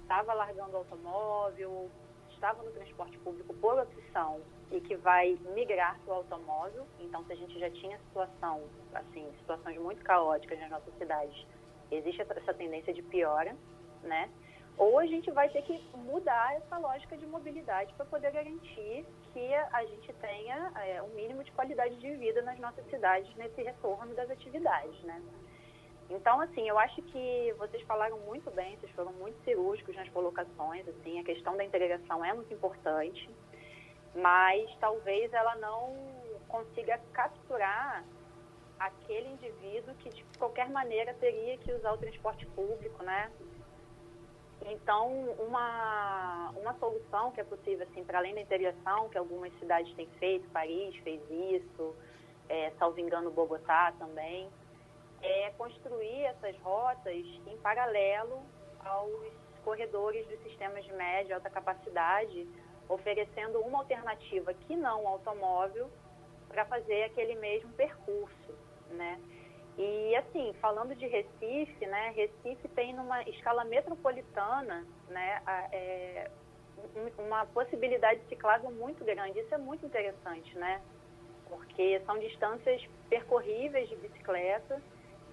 estava 0.02 0.34
largando 0.34 0.74
o 0.74 0.78
automóvel, 0.78 1.90
estava 2.42 2.64
no 2.64 2.72
transporte 2.72 3.16
público 3.20 3.54
por 3.54 3.78
opção 3.78 4.42
e 4.72 4.82
que 4.82 4.96
vai 4.96 5.38
migrar 5.54 6.00
para 6.04 6.12
o 6.12 6.18
automóvel. 6.18 6.88
Então 7.00 7.24
se 7.26 7.34
a 7.34 7.36
gente 7.36 7.60
já 7.60 7.70
tinha 7.70 8.00
situação, 8.00 8.64
assim, 8.96 9.32
situações 9.38 9.78
muito 9.78 10.04
caóticas 10.04 10.60
nas 10.60 10.72
nossas 10.72 10.92
cidades, 10.98 11.46
existe 11.92 12.20
essa 12.24 12.54
tendência 12.54 12.92
de 12.92 13.04
piora, 13.04 13.56
né? 14.02 14.28
ou 14.78 14.98
a 14.98 15.06
gente 15.06 15.30
vai 15.30 15.48
ter 15.50 15.62
que 15.62 15.80
mudar 15.96 16.56
essa 16.56 16.78
lógica 16.80 17.16
de 17.16 17.28
mobilidade 17.28 17.94
para 17.94 18.06
poder 18.06 18.32
garantir 18.32 19.06
que 19.32 19.54
a 19.54 19.86
gente 19.86 20.12
tenha 20.14 20.72
é, 20.84 21.04
um 21.04 21.10
mínimo 21.10 21.44
de 21.44 21.52
qualidade 21.52 21.96
de 21.98 22.16
vida 22.16 22.42
nas 22.42 22.58
nossas 22.58 22.84
cidades 22.90 23.34
nesse 23.36 23.62
retorno 23.62 24.16
das 24.16 24.32
atividades, 24.32 25.00
né? 25.04 25.22
Então, 26.12 26.42
assim, 26.42 26.68
eu 26.68 26.78
acho 26.78 27.02
que 27.04 27.56
vocês 27.58 27.82
falaram 27.84 28.20
muito 28.20 28.52
bem, 28.52 28.78
vocês 28.78 28.92
foram 28.92 29.14
muito 29.14 29.42
cirúrgicos 29.46 29.96
nas 29.96 30.10
colocações, 30.10 30.86
assim, 30.90 31.20
a 31.20 31.24
questão 31.24 31.56
da 31.56 31.64
integração 31.64 32.24
é 32.24 32.34
muito 32.34 32.54
importante, 32.54 33.30
mas 34.14 34.70
talvez 34.82 35.32
ela 35.32 35.56
não 35.56 35.96
consiga 36.50 37.00
capturar 37.14 38.04
aquele 38.78 39.30
indivíduo 39.30 39.96
que 39.96 40.10
de 40.10 40.26
qualquer 40.38 40.70
maneira 40.70 41.14
teria 41.14 41.58
que 41.60 41.72
usar 41.72 41.94
o 41.94 41.98
transporte 41.98 42.46
público, 42.48 43.02
né? 43.04 43.32
Então, 44.66 45.08
uma, 45.40 46.50
uma 46.58 46.74
solução 46.78 47.32
que 47.32 47.40
é 47.40 47.44
possível, 47.46 47.88
assim, 47.90 48.04
para 48.04 48.18
além 48.18 48.36
da 48.36 48.42
integração, 48.42 49.08
que 49.08 49.18
algumas 49.18 49.58
cidades 49.60 49.94
têm 49.96 50.08
feito, 50.20 50.50
Paris 50.50 50.94
fez 50.98 51.22
isso, 51.30 51.96
é, 52.50 52.72
salvo 52.78 53.00
engano, 53.00 53.32
Bogotá 53.32 53.94
também, 53.98 54.50
é 55.22 55.52
construir 55.58 56.24
essas 56.26 56.58
rotas 56.60 57.14
em 57.16 57.58
paralelo 57.58 58.42
aos 58.80 59.32
corredores 59.64 60.28
dos 60.28 60.40
sistemas 60.44 60.84
de 60.84 60.94
média 60.94 61.32
e 61.32 61.34
alta 61.34 61.50
capacidade, 61.50 62.48
oferecendo 62.90 63.60
uma 63.60 63.80
alternativa 63.80 64.54
que 64.54 64.76
não 64.76 65.08
automóvel 65.08 65.90
para 66.48 66.66
fazer 66.66 67.04
aquele 67.04 67.36
mesmo 67.36 67.72
percurso, 67.74 68.54
né? 68.90 69.20
E 69.78 70.16
assim, 70.16 70.54
falando 70.60 70.94
de 70.96 71.08
Recife, 71.08 71.86
né, 71.86 72.12
Recife 72.16 72.68
tem 72.70 72.94
numa 72.94 73.22
escala 73.24 73.64
metropolitana, 73.64 74.86
né, 75.08 75.42
é, 75.72 76.30
uma 77.18 77.46
possibilidade 77.48 78.20
de 78.22 78.28
ciclável 78.28 78.70
muito 78.72 79.04
grande. 79.06 79.40
Isso 79.40 79.54
é 79.54 79.58
muito 79.58 79.86
interessante, 79.86 80.58
né? 80.58 80.82
Porque 81.48 82.02
são 82.06 82.20
distâncias 82.20 82.84
percorríveis 83.10 83.88
de 83.90 83.96
bicicleta 83.96 84.82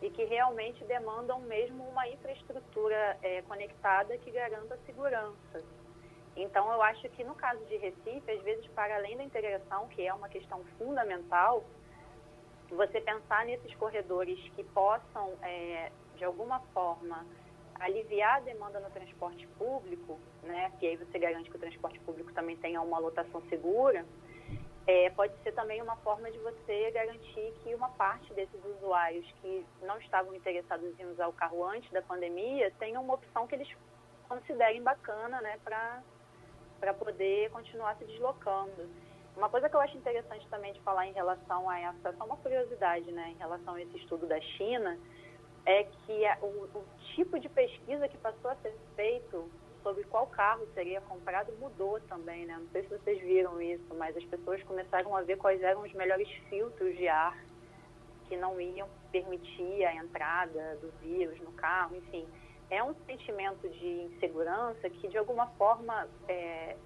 e 0.00 0.10
que 0.10 0.24
realmente 0.24 0.84
demandam 0.84 1.40
mesmo 1.40 1.84
uma 1.88 2.08
infraestrutura 2.08 3.18
é, 3.22 3.42
conectada 3.42 4.16
que 4.18 4.30
garanta 4.30 4.78
segurança. 4.86 5.62
Então, 6.36 6.70
eu 6.72 6.80
acho 6.82 7.08
que 7.10 7.24
no 7.24 7.34
caso 7.34 7.64
de 7.66 7.76
Recife, 7.76 8.30
às 8.30 8.42
vezes, 8.42 8.66
para 8.68 8.94
além 8.94 9.16
da 9.16 9.24
integração, 9.24 9.88
que 9.88 10.06
é 10.06 10.14
uma 10.14 10.28
questão 10.28 10.62
fundamental, 10.78 11.64
você 12.70 13.00
pensar 13.00 13.44
nesses 13.44 13.74
corredores 13.74 14.38
que 14.54 14.62
possam, 14.62 15.32
é, 15.42 15.90
de 16.16 16.24
alguma 16.24 16.60
forma, 16.72 17.26
aliviar 17.80 18.36
a 18.36 18.40
demanda 18.40 18.78
no 18.80 18.90
transporte 18.90 19.46
público, 19.58 20.18
né, 20.42 20.72
que 20.78 20.86
aí 20.86 20.96
você 20.96 21.18
garante 21.18 21.50
que 21.50 21.56
o 21.56 21.60
transporte 21.60 21.98
público 22.00 22.32
também 22.32 22.56
tenha 22.56 22.80
uma 22.80 22.98
lotação 22.98 23.40
segura, 23.48 24.04
é, 24.88 25.10
pode 25.10 25.34
ser 25.42 25.52
também 25.52 25.82
uma 25.82 25.96
forma 25.96 26.30
de 26.30 26.38
você 26.38 26.90
garantir 26.92 27.52
que 27.62 27.74
uma 27.74 27.90
parte 27.90 28.32
desses 28.32 28.58
usuários 28.64 29.30
que 29.42 29.66
não 29.82 29.98
estavam 29.98 30.34
interessados 30.34 30.98
em 30.98 31.04
usar 31.04 31.28
o 31.28 31.32
carro 31.34 31.62
antes 31.62 31.90
da 31.92 32.00
pandemia 32.00 32.72
tenham 32.78 33.02
uma 33.04 33.12
opção 33.12 33.46
que 33.46 33.54
eles 33.54 33.68
considerem 34.26 34.82
bacana 34.82 35.42
né, 35.42 35.58
para 35.62 36.94
poder 36.94 37.50
continuar 37.50 37.96
se 37.96 38.06
deslocando. 38.06 38.88
Uma 39.36 39.50
coisa 39.50 39.68
que 39.68 39.76
eu 39.76 39.80
acho 39.80 39.94
interessante 39.98 40.48
também 40.48 40.72
de 40.72 40.80
falar 40.80 41.06
em 41.06 41.12
relação 41.12 41.68
a 41.68 41.78
essa, 41.78 42.14
só 42.16 42.24
uma 42.24 42.38
curiosidade, 42.38 43.12
né, 43.12 43.34
em 43.36 43.38
relação 43.38 43.74
a 43.74 43.82
esse 43.82 43.94
estudo 43.98 44.26
da 44.26 44.40
China, 44.40 44.98
é 45.66 45.84
que 45.84 46.24
a, 46.24 46.38
o, 46.40 46.64
o 46.64 46.84
tipo 47.14 47.38
de 47.38 47.50
pesquisa 47.50 48.08
que 48.08 48.16
passou 48.16 48.50
a 48.50 48.56
ser 48.56 48.74
feito 48.96 49.50
sobre 49.82 50.04
qual 50.04 50.26
carro 50.26 50.66
seria 50.74 51.00
comprado 51.02 51.52
mudou 51.58 52.00
também, 52.02 52.46
né? 52.46 52.56
Não 52.58 52.68
sei 52.68 52.82
se 52.82 52.88
vocês 52.88 53.20
viram 53.20 53.60
isso, 53.60 53.94
mas 53.94 54.16
as 54.16 54.24
pessoas 54.24 54.62
começaram 54.62 55.14
a 55.16 55.22
ver 55.22 55.36
quais 55.36 55.62
eram 55.62 55.82
os 55.82 55.92
melhores 55.92 56.28
filtros 56.48 56.96
de 56.96 57.08
ar 57.08 57.36
que 58.28 58.36
não 58.36 58.60
iam 58.60 58.88
permitir 59.10 59.84
a 59.84 59.94
entrada 59.94 60.76
do 60.76 60.90
vírus 61.00 61.40
no 61.40 61.52
carro, 61.52 61.96
enfim. 61.96 62.26
É 62.70 62.82
um 62.84 62.94
sentimento 63.06 63.66
de 63.68 64.02
insegurança 64.02 64.90
que, 64.90 65.08
de 65.08 65.16
alguma 65.16 65.46
forma, 65.52 66.06
é, 66.28 66.76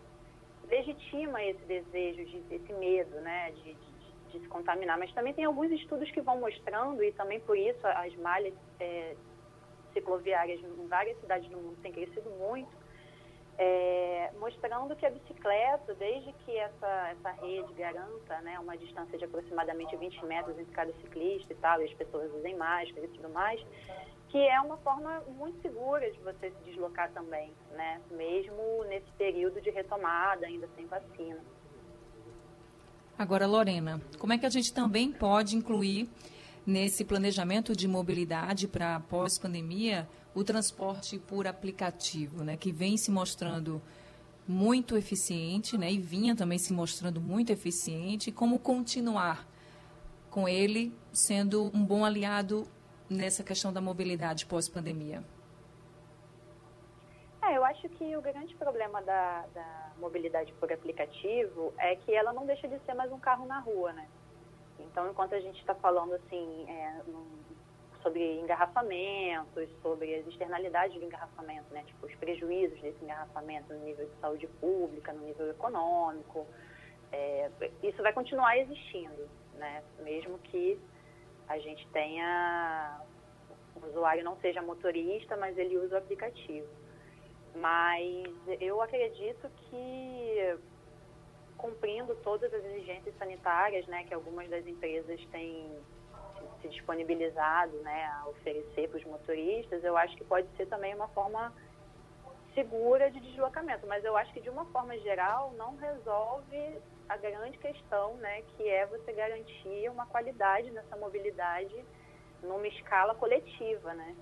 legitima 0.68 1.42
esse 1.44 1.62
desejo, 1.64 2.24
de, 2.24 2.54
esse 2.54 2.72
medo, 2.74 3.20
né, 3.20 3.50
de, 3.50 3.74
de, 3.74 4.30
de, 4.30 4.40
se 4.40 4.48
contaminar. 4.48 4.96
Mas 4.96 5.12
também 5.12 5.34
tem 5.34 5.44
alguns 5.44 5.70
estudos 5.72 6.08
que 6.12 6.20
vão 6.20 6.38
mostrando, 6.38 7.02
e 7.02 7.10
também 7.12 7.40
por 7.40 7.58
isso 7.58 7.84
as 7.84 8.14
malhas 8.16 8.54
é, 8.78 9.16
cicloviárias 9.92 10.60
em 10.60 10.86
várias 10.86 11.18
cidades 11.20 11.50
do 11.50 11.58
mundo 11.58 11.76
têm 11.82 11.92
crescido 11.92 12.30
muito, 12.30 12.70
é, 13.58 14.30
mostrando 14.38 14.96
que 14.96 15.04
a 15.04 15.10
bicicleta, 15.10 15.94
desde 15.94 16.32
que 16.44 16.56
essa, 16.56 17.10
essa 17.10 17.30
rede 17.42 17.72
garanta 17.74 18.40
né, 18.40 18.58
uma 18.58 18.76
distância 18.76 19.18
de 19.18 19.24
aproximadamente 19.24 19.96
20 19.96 20.24
metros 20.24 20.58
entre 20.58 20.72
cada 20.72 20.92
ciclista 20.94 21.52
e 21.52 21.56
tal, 21.56 21.80
e 21.82 21.84
as 21.84 21.94
pessoas 21.94 22.32
usem 22.34 22.56
máscara 22.56 23.06
e 23.06 23.08
tudo 23.08 23.28
mais, 23.28 23.60
que 24.28 24.38
é 24.38 24.58
uma 24.60 24.78
forma 24.78 25.20
muito 25.36 25.60
segura 25.60 26.10
de 26.10 26.18
você 26.20 26.50
se 26.50 26.70
deslocar 26.70 27.10
também, 27.12 27.52
né? 27.72 28.00
Mesmo 28.10 28.84
nesse 28.88 29.10
período 29.18 29.60
de 29.60 29.70
retomada, 29.70 30.46
ainda 30.46 30.68
sem 30.74 30.86
vacina. 30.86 31.38
Agora, 33.18 33.46
Lorena, 33.46 34.00
como 34.18 34.32
é 34.32 34.38
que 34.38 34.46
a 34.46 34.50
gente 34.50 34.72
também 34.72 35.12
pode 35.12 35.54
incluir 35.54 36.08
nesse 36.66 37.04
planejamento 37.04 37.76
de 37.76 37.86
mobilidade 37.86 38.66
para 38.66 39.00
pós-pandemia 39.00 40.08
o 40.34 40.42
transporte 40.42 41.18
por 41.18 41.46
aplicativo, 41.46 42.42
né, 42.44 42.56
que 42.56 42.72
vem 42.72 42.96
se 42.96 43.10
mostrando 43.10 43.80
muito 44.46 44.96
eficiente, 44.96 45.78
né, 45.78 45.90
e 45.90 45.98
vinha 45.98 46.34
também 46.34 46.58
se 46.58 46.72
mostrando 46.72 47.20
muito 47.20 47.52
eficiente, 47.52 48.32
como 48.32 48.58
continuar 48.58 49.46
com 50.30 50.48
ele 50.48 50.92
sendo 51.12 51.70
um 51.74 51.84
bom 51.84 52.04
aliado 52.04 52.66
nessa 53.08 53.44
questão 53.44 53.72
da 53.72 53.80
mobilidade 53.80 54.46
pós-pandemia? 54.46 55.22
É, 57.42 57.56
eu 57.56 57.64
acho 57.64 57.88
que 57.90 58.16
o 58.16 58.22
grande 58.22 58.54
problema 58.54 59.02
da, 59.02 59.44
da 59.52 59.90
mobilidade 59.98 60.52
por 60.54 60.72
aplicativo 60.72 61.74
é 61.76 61.96
que 61.96 62.14
ela 62.14 62.32
não 62.32 62.46
deixa 62.46 62.66
de 62.66 62.78
ser 62.80 62.94
mais 62.94 63.12
um 63.12 63.18
carro 63.18 63.46
na 63.46 63.58
rua, 63.58 63.92
né? 63.92 64.08
Então, 64.78 65.10
enquanto 65.10 65.34
a 65.34 65.40
gente 65.40 65.58
está 65.58 65.74
falando 65.74 66.14
assim 66.14 66.64
é, 66.68 67.00
sobre 68.02 68.40
engarrafamentos, 68.40 69.68
sobre 69.80 70.14
as 70.14 70.26
externalidades 70.26 70.98
do 70.98 71.04
engarrafamento, 71.04 71.72
né? 71.72 71.84
Tipo, 71.86 72.06
os 72.06 72.14
prejuízos 72.16 72.80
desse 72.80 73.02
engarrafamento 73.04 73.72
no 73.72 73.80
nível 73.80 74.06
de 74.06 74.20
saúde 74.20 74.46
pública, 74.60 75.12
no 75.12 75.24
nível 75.24 75.50
econômico, 75.50 76.46
é, 77.12 77.50
isso 77.82 78.02
vai 78.02 78.12
continuar 78.12 78.58
existindo, 78.58 79.28
né? 79.54 79.82
Mesmo 80.00 80.38
que 80.38 80.78
a 81.48 81.58
gente 81.58 81.86
tenha 81.88 83.00
o 83.76 83.86
usuário 83.86 84.24
não 84.24 84.36
seja 84.36 84.62
motorista, 84.62 85.36
mas 85.36 85.56
ele 85.56 85.76
usa 85.78 85.96
o 85.96 85.98
aplicativo. 85.98 86.68
Mas 87.54 88.26
eu 88.60 88.80
acredito 88.80 89.50
que 89.68 90.58
cumprindo 91.56 92.14
todas 92.16 92.52
as 92.52 92.64
exigências 92.64 93.14
sanitárias, 93.18 93.86
né, 93.86 94.04
que 94.04 94.12
algumas 94.12 94.48
das 94.50 94.66
empresas 94.66 95.24
têm 95.26 95.70
se 96.62 96.68
disponibilizado, 96.68 97.76
né, 97.78 98.06
a 98.06 98.28
oferecer 98.28 98.88
para 98.88 98.98
os 98.98 99.04
motoristas, 99.04 99.84
eu 99.84 99.96
acho 99.96 100.16
que 100.16 100.24
pode 100.24 100.48
ser 100.56 100.66
também 100.66 100.94
uma 100.94 101.08
forma 101.08 101.52
segura 102.54 103.10
de 103.10 103.20
deslocamento. 103.20 103.86
Mas 103.86 104.04
eu 104.04 104.16
acho 104.16 104.32
que 104.32 104.40
de 104.40 104.48
uma 104.48 104.64
forma 104.66 104.96
geral 104.98 105.52
não 105.58 105.76
resolve 105.76 106.80
a 107.08 107.16
grande 107.16 107.58
questão, 107.58 108.14
né, 108.14 108.42
que 108.56 108.68
é 108.68 108.86
você 108.86 109.12
garantir 109.12 109.90
uma 109.90 110.06
qualidade 110.06 110.70
nessa 110.70 110.96
mobilidade 110.96 111.84
numa 112.42 112.66
escala 112.68 113.14
coletiva, 113.14 113.92
né? 113.94 114.16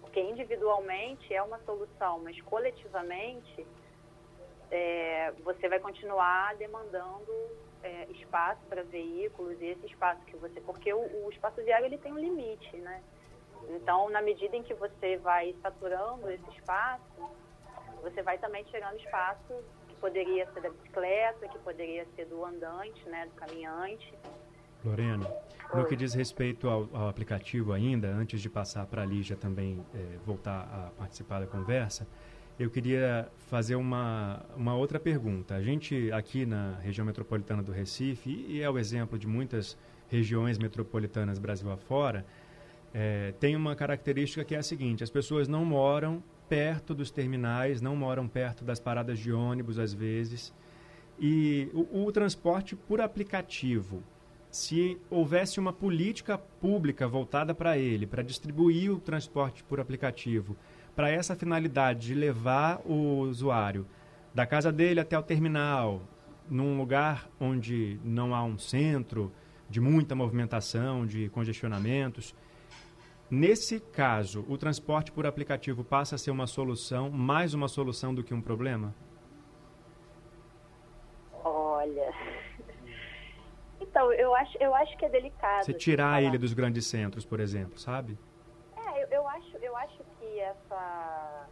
Porque 0.00 0.20
individualmente 0.20 1.32
é 1.34 1.42
uma 1.42 1.58
solução, 1.60 2.20
mas 2.20 2.40
coletivamente 2.42 3.66
é, 4.70 5.32
você 5.44 5.68
vai 5.68 5.78
continuar 5.78 6.54
demandando 6.56 7.32
é, 7.82 8.06
espaço 8.10 8.60
para 8.68 8.82
veículos 8.82 9.60
e 9.60 9.66
esse 9.66 9.86
espaço 9.86 10.20
que 10.26 10.36
você, 10.36 10.60
porque 10.60 10.92
o, 10.92 11.26
o, 11.26 11.30
espaço 11.30 11.62
viário 11.62 11.86
ele 11.86 11.98
tem 11.98 12.12
um 12.12 12.18
limite, 12.18 12.76
né? 12.78 13.02
Então, 13.70 14.10
na 14.10 14.20
medida 14.20 14.56
em 14.56 14.62
que 14.62 14.74
você 14.74 15.16
vai 15.18 15.54
saturando 15.62 16.30
esse 16.30 16.48
espaço, 16.50 17.02
você 18.02 18.22
vai 18.22 18.38
também 18.38 18.64
tirando 18.64 18.96
espaço 18.98 19.64
que 19.88 19.94
poderia 19.96 20.46
ser 20.52 20.60
da 20.60 20.70
bicicleta, 20.70 21.48
que 21.48 21.58
poderia 21.60 22.06
ser 22.14 22.26
do 22.26 22.44
andante, 22.44 23.08
né, 23.08 23.26
do 23.26 23.34
caminhante. 23.34 24.14
Lorena, 24.84 25.26
no 25.74 25.84
que 25.84 25.96
diz 25.96 26.14
respeito 26.14 26.68
ao, 26.68 26.88
ao 26.92 27.08
aplicativo 27.08 27.72
ainda, 27.72 28.08
antes 28.08 28.40
de 28.40 28.48
passar 28.48 28.86
para 28.86 29.02
a 29.02 29.06
Lígia 29.06 29.36
também 29.36 29.84
é, 29.94 30.16
voltar 30.24 30.60
a 30.60 30.90
participar 30.98 31.40
da 31.40 31.46
conversa, 31.46 32.06
eu 32.58 32.70
queria 32.70 33.28
fazer 33.48 33.76
uma, 33.76 34.42
uma 34.56 34.74
outra 34.74 34.98
pergunta. 34.98 35.54
A 35.54 35.62
gente 35.62 36.10
aqui 36.12 36.46
na 36.46 36.76
região 36.82 37.04
metropolitana 37.04 37.62
do 37.62 37.70
Recife, 37.70 38.46
e 38.48 38.62
é 38.62 38.70
o 38.70 38.78
exemplo 38.78 39.18
de 39.18 39.26
muitas 39.26 39.76
regiões 40.08 40.58
metropolitanas 40.58 41.38
Brasil 41.38 41.70
afora, 41.70 42.24
é, 42.94 43.32
tem 43.38 43.54
uma 43.54 43.76
característica 43.76 44.44
que 44.44 44.54
é 44.54 44.58
a 44.58 44.62
seguinte: 44.62 45.04
as 45.04 45.10
pessoas 45.10 45.48
não 45.48 45.64
moram 45.64 46.22
perto 46.48 46.94
dos 46.94 47.10
terminais, 47.10 47.82
não 47.82 47.94
moram 47.94 48.26
perto 48.26 48.64
das 48.64 48.80
paradas 48.80 49.18
de 49.18 49.32
ônibus 49.32 49.78
às 49.78 49.92
vezes. 49.92 50.52
E 51.18 51.68
o, 51.74 52.06
o 52.06 52.12
transporte 52.12 52.74
por 52.74 53.00
aplicativo, 53.00 54.02
se 54.50 54.98
houvesse 55.10 55.60
uma 55.60 55.72
política 55.72 56.38
pública 56.38 57.06
voltada 57.06 57.54
para 57.54 57.76
ele, 57.76 58.06
para 58.06 58.22
distribuir 58.22 58.90
o 58.90 58.98
transporte 58.98 59.62
por 59.64 59.78
aplicativo, 59.78 60.56
para 60.96 61.10
essa 61.10 61.36
finalidade 61.36 62.06
de 62.06 62.14
levar 62.14 62.80
o 62.86 63.18
usuário 63.18 63.86
da 64.34 64.46
casa 64.46 64.72
dele 64.72 64.98
até 64.98 65.18
o 65.18 65.22
terminal, 65.22 66.02
num 66.48 66.78
lugar 66.78 67.28
onde 67.38 68.00
não 68.02 68.34
há 68.34 68.42
um 68.42 68.56
centro 68.56 69.30
de 69.68 69.80
muita 69.80 70.14
movimentação, 70.14 71.06
de 71.06 71.28
congestionamentos. 71.28 72.34
Nesse 73.30 73.78
caso, 73.80 74.44
o 74.48 74.56
transporte 74.56 75.12
por 75.12 75.26
aplicativo 75.26 75.84
passa 75.84 76.14
a 76.14 76.18
ser 76.18 76.30
uma 76.30 76.46
solução, 76.46 77.10
mais 77.10 77.52
uma 77.52 77.68
solução 77.68 78.14
do 78.14 78.22
que 78.22 78.32
um 78.32 78.40
problema? 78.40 78.94
Olha, 81.44 82.12
então, 83.80 84.12
eu 84.12 84.34
acho, 84.34 84.56
eu 84.58 84.74
acho 84.74 84.96
que 84.96 85.04
é 85.04 85.08
delicado. 85.08 85.64
Você 85.64 85.74
tirar 85.74 86.22
ele 86.22 86.38
dos 86.38 86.54
grandes 86.54 86.86
centros, 86.86 87.24
por 87.24 87.40
exemplo, 87.40 87.78
sabe? 87.78 88.16
É, 88.76 89.02
eu, 89.02 89.08
eu, 89.08 89.28
acho, 89.28 89.56
eu 89.56 89.76
acho 89.76 89.98
que 90.18 90.35
essa, 90.46 91.48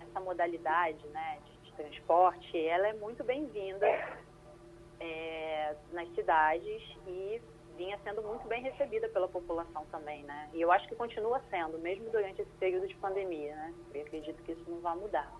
essa 0.00 0.20
modalidade 0.20 1.06
né, 1.08 1.38
de, 1.44 1.70
de 1.70 1.72
transporte, 1.76 2.66
ela 2.66 2.88
é 2.88 2.92
muito 2.94 3.24
bem-vinda 3.24 3.86
é, 5.00 5.74
nas 5.92 6.08
cidades 6.14 6.82
e 7.06 7.40
vinha 7.76 7.98
sendo 8.04 8.22
muito 8.22 8.46
bem 8.46 8.62
recebida 8.62 9.08
pela 9.08 9.28
população 9.28 9.86
também, 9.86 10.22
né? 10.24 10.50
E 10.52 10.60
eu 10.60 10.70
acho 10.70 10.86
que 10.86 10.94
continua 10.94 11.40
sendo, 11.48 11.78
mesmo 11.78 12.10
durante 12.10 12.42
esse 12.42 12.50
período 12.58 12.86
de 12.86 12.94
pandemia, 12.96 13.54
né? 13.56 13.74
Eu 13.94 14.02
acredito 14.02 14.42
que 14.42 14.52
isso 14.52 14.70
não 14.70 14.80
vai 14.80 14.94
mudar. 14.96 15.32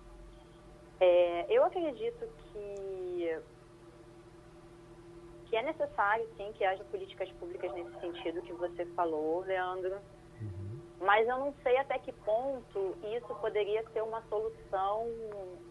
É, 0.99 1.45
eu 1.49 1.63
acredito 1.63 2.27
que 2.51 3.41
que 5.47 5.57
é 5.57 5.63
necessário, 5.63 6.25
sim, 6.37 6.53
que 6.53 6.63
haja 6.63 6.81
políticas 6.85 7.29
públicas 7.33 7.73
nesse 7.73 7.99
sentido 7.99 8.41
que 8.41 8.53
você 8.53 8.85
falou, 8.95 9.41
Leandro. 9.41 9.99
Mas 11.01 11.27
eu 11.27 11.37
não 11.37 11.53
sei 11.63 11.77
até 11.77 11.97
que 11.97 12.11
ponto 12.11 12.95
isso 13.03 13.33
poderia 13.35 13.83
ser 13.91 14.03
uma 14.03 14.21
solução 14.29 15.07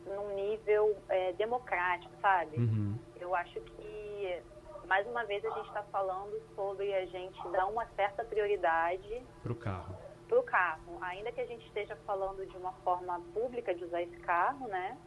num 0.04 0.34
nível 0.34 0.96
é, 1.08 1.32
democrático, 1.34 2.12
sabe? 2.20 2.56
Uhum. 2.56 2.98
Eu 3.20 3.34
acho 3.36 3.60
que, 3.60 4.42
mais 4.86 5.06
uma 5.06 5.24
vez, 5.24 5.44
a 5.44 5.50
gente 5.50 5.68
está 5.68 5.84
falando 5.84 6.36
sobre 6.56 6.92
a 6.92 7.06
gente 7.06 7.48
dar 7.50 7.66
uma 7.66 7.86
certa 7.94 8.24
prioridade 8.24 9.24
para 9.42 9.52
o 9.52 9.54
carro. 9.54 9.96
Para 10.28 10.40
o 10.40 10.42
carro. 10.42 10.98
Ainda 11.00 11.30
que 11.30 11.40
a 11.40 11.46
gente 11.46 11.64
esteja 11.66 11.94
falando 12.04 12.44
de 12.44 12.56
uma 12.56 12.72
forma 12.84 13.20
pública 13.32 13.72
de 13.72 13.84
usar 13.84 14.02
esse 14.02 14.16
carro, 14.18 14.66
né? 14.66 14.98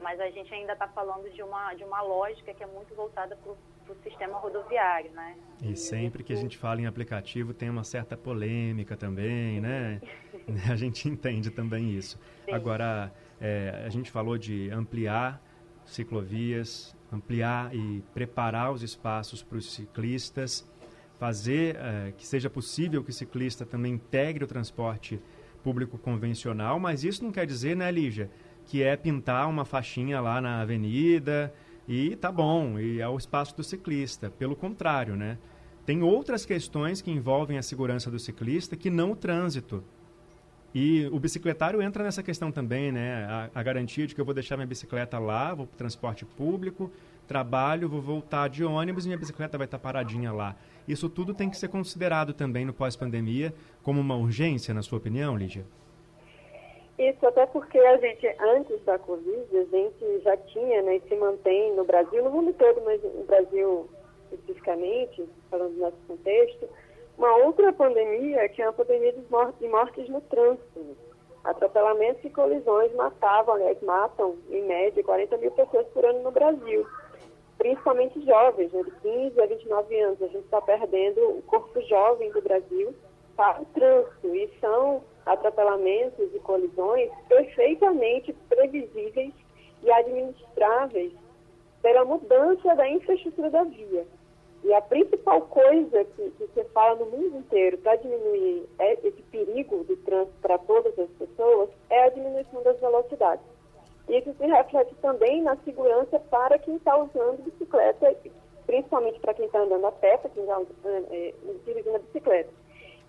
Mas 0.00 0.20
a 0.20 0.30
gente 0.30 0.52
ainda 0.52 0.72
está 0.72 0.86
falando 0.88 1.30
de 1.30 1.42
uma, 1.42 1.74
de 1.74 1.84
uma 1.84 2.00
lógica 2.02 2.54
que 2.54 2.62
é 2.62 2.66
muito 2.66 2.94
voltada 2.94 3.36
para 3.36 3.52
o 3.52 3.96
sistema 4.02 4.38
rodoviário, 4.38 5.10
né? 5.12 5.36
E, 5.62 5.76
sempre 5.76 6.22
que 6.22 6.32
a 6.32 6.36
gente 6.36 6.56
fala 6.56 6.80
em 6.80 6.86
aplicativo 6.86 7.52
tem 7.52 7.68
uma 7.68 7.84
certa 7.84 8.16
polêmica 8.16 8.96
também, 8.96 9.60
né? 9.60 10.00
a 10.70 10.76
gente 10.76 11.08
entende 11.08 11.50
também 11.50 11.90
isso. 11.90 12.18
Sim. 12.44 12.52
Agora, 12.52 13.12
é, 13.40 13.82
a 13.84 13.88
gente 13.88 14.10
falou 14.10 14.38
de 14.38 14.70
ampliar 14.70 15.42
ciclovias, 15.84 16.94
ampliar 17.12 17.74
e 17.74 18.02
preparar 18.14 18.72
os 18.72 18.82
espaços 18.82 19.42
para 19.42 19.58
os 19.58 19.72
ciclistas, 19.72 20.68
fazer 21.18 21.76
é, 21.76 22.12
que 22.12 22.26
seja 22.26 22.48
possível 22.48 23.02
que 23.02 23.10
o 23.10 23.12
ciclista 23.12 23.66
também 23.66 23.94
integre 23.94 24.44
o 24.44 24.46
transporte 24.46 25.20
público 25.62 25.98
convencional, 25.98 26.78
mas 26.78 27.02
isso 27.02 27.24
não 27.24 27.32
quer 27.32 27.46
dizer, 27.46 27.76
né, 27.76 27.90
Lígia, 27.90 28.30
que 28.68 28.82
é 28.82 28.96
pintar 28.96 29.48
uma 29.48 29.64
faixinha 29.64 30.20
lá 30.20 30.40
na 30.40 30.60
avenida 30.60 31.52
e 31.88 32.14
tá 32.16 32.30
bom, 32.30 32.78
e 32.78 33.00
é 33.00 33.08
o 33.08 33.16
espaço 33.16 33.56
do 33.56 33.64
ciclista. 33.64 34.28
Pelo 34.28 34.54
contrário, 34.54 35.16
né? 35.16 35.38
Tem 35.86 36.02
outras 36.02 36.44
questões 36.44 37.00
que 37.00 37.10
envolvem 37.10 37.56
a 37.56 37.62
segurança 37.62 38.10
do 38.10 38.18
ciclista 38.18 38.76
que 38.76 38.90
não 38.90 39.12
o 39.12 39.16
trânsito. 39.16 39.82
E 40.74 41.08
o 41.10 41.18
bicicletário 41.18 41.80
entra 41.80 42.04
nessa 42.04 42.22
questão 42.22 42.52
também, 42.52 42.92
né? 42.92 43.24
A, 43.24 43.50
a 43.54 43.62
garantia 43.62 44.06
de 44.06 44.14
que 44.14 44.20
eu 44.20 44.24
vou 44.24 44.34
deixar 44.34 44.58
minha 44.58 44.66
bicicleta 44.66 45.18
lá, 45.18 45.54
vou 45.54 45.66
para 45.66 45.74
o 45.74 45.78
transporte 45.78 46.26
público, 46.26 46.92
trabalho, 47.26 47.88
vou 47.88 48.02
voltar 48.02 48.48
de 48.48 48.62
ônibus 48.62 49.06
e 49.06 49.08
minha 49.08 49.18
bicicleta 49.18 49.56
vai 49.56 49.64
estar 49.64 49.78
tá 49.78 49.82
paradinha 49.82 50.30
lá. 50.30 50.54
Isso 50.86 51.08
tudo 51.08 51.32
tem 51.32 51.48
que 51.48 51.56
ser 51.56 51.68
considerado 51.68 52.34
também 52.34 52.66
no 52.66 52.74
pós-pandemia 52.74 53.54
como 53.82 53.98
uma 53.98 54.14
urgência, 54.14 54.74
na 54.74 54.82
sua 54.82 54.98
opinião, 54.98 55.34
Lídia? 55.38 55.64
Isso 56.98 57.24
até 57.26 57.46
porque 57.46 57.78
a 57.78 57.96
gente, 57.98 58.26
antes 58.40 58.84
da 58.84 58.98
Covid, 58.98 59.46
a 59.56 59.64
gente 59.64 60.20
já 60.20 60.36
tinha, 60.36 60.82
né, 60.82 60.96
e 60.96 61.00
se 61.08 61.14
mantém 61.14 61.74
no 61.74 61.84
Brasil, 61.84 62.24
no 62.24 62.30
mundo 62.30 62.52
todo, 62.54 62.82
mas 62.84 63.00
no 63.02 63.24
Brasil 63.24 63.88
especificamente, 64.32 65.28
falando 65.50 65.74
do 65.74 65.80
nosso 65.80 65.96
contexto, 66.06 66.68
uma 67.16 67.36
outra 67.36 67.72
pandemia, 67.72 68.48
que 68.48 68.62
é 68.62 68.66
a 68.66 68.72
pandemia 68.72 69.12
de 69.12 69.22
mortes, 69.30 69.58
de 69.58 69.68
mortes 69.68 70.08
no 70.08 70.20
trânsito. 70.22 70.96
Atropelamentos 71.44 72.24
e 72.24 72.30
colisões 72.30 72.92
matavam, 72.94 73.54
aliás, 73.54 73.80
matam, 73.82 74.36
em 74.50 74.64
média, 74.64 75.02
40 75.02 75.36
mil 75.38 75.50
pessoas 75.52 75.86
por 75.88 76.04
ano 76.04 76.22
no 76.22 76.30
Brasil. 76.30 76.86
Principalmente 77.56 78.24
jovens, 78.24 78.72
né, 78.72 78.82
de 78.82 78.90
15 78.90 79.40
a 79.40 79.46
29 79.46 80.00
anos. 80.00 80.22
A 80.22 80.26
gente 80.26 80.44
está 80.44 80.60
perdendo 80.60 81.20
o 81.38 81.42
corpo 81.42 81.80
jovem 81.82 82.30
do 82.32 82.42
Brasil 82.42 82.94
para 83.36 83.62
o 83.62 83.64
trânsito. 83.66 84.34
E 84.34 84.48
são 84.60 85.02
atropelamentos 85.28 86.34
e 86.34 86.38
colisões 86.40 87.10
perfeitamente 87.28 88.32
previsíveis 88.48 89.32
e 89.82 89.90
administráveis 89.90 91.12
pela 91.82 92.04
mudança 92.04 92.74
da 92.74 92.88
infraestrutura 92.88 93.50
da 93.50 93.64
via. 93.64 94.06
E 94.64 94.74
a 94.74 94.80
principal 94.80 95.42
coisa 95.42 96.04
que, 96.04 96.30
que 96.30 96.46
você 96.46 96.64
fala 96.74 96.96
no 96.96 97.06
mundo 97.06 97.38
inteiro 97.38 97.78
para 97.78 97.96
diminuir 97.96 98.66
esse 99.04 99.22
perigo 99.30 99.84
do 99.84 99.96
trânsito 99.98 100.36
para 100.42 100.58
todas 100.58 100.98
as 100.98 101.08
pessoas 101.10 101.70
é 101.90 102.04
a 102.04 102.08
diminuição 102.08 102.62
das 102.62 102.78
velocidades. 102.80 103.44
Isso 104.08 104.34
se 104.34 104.46
reflete 104.46 104.94
também 104.96 105.42
na 105.42 105.56
segurança 105.58 106.18
para 106.30 106.58
quem 106.58 106.76
está 106.76 106.96
usando 106.96 107.44
bicicleta, 107.44 108.16
principalmente 108.66 109.20
para 109.20 109.34
quem 109.34 109.46
está 109.46 109.60
andando 109.60 109.86
a 109.86 109.92
pé, 109.92 110.16
para 110.16 110.30
quem 110.30 110.42
está 110.42 110.60
é, 111.10 111.34
dirigindo 111.64 111.96
a 111.96 112.00
bicicleta. 112.00 112.50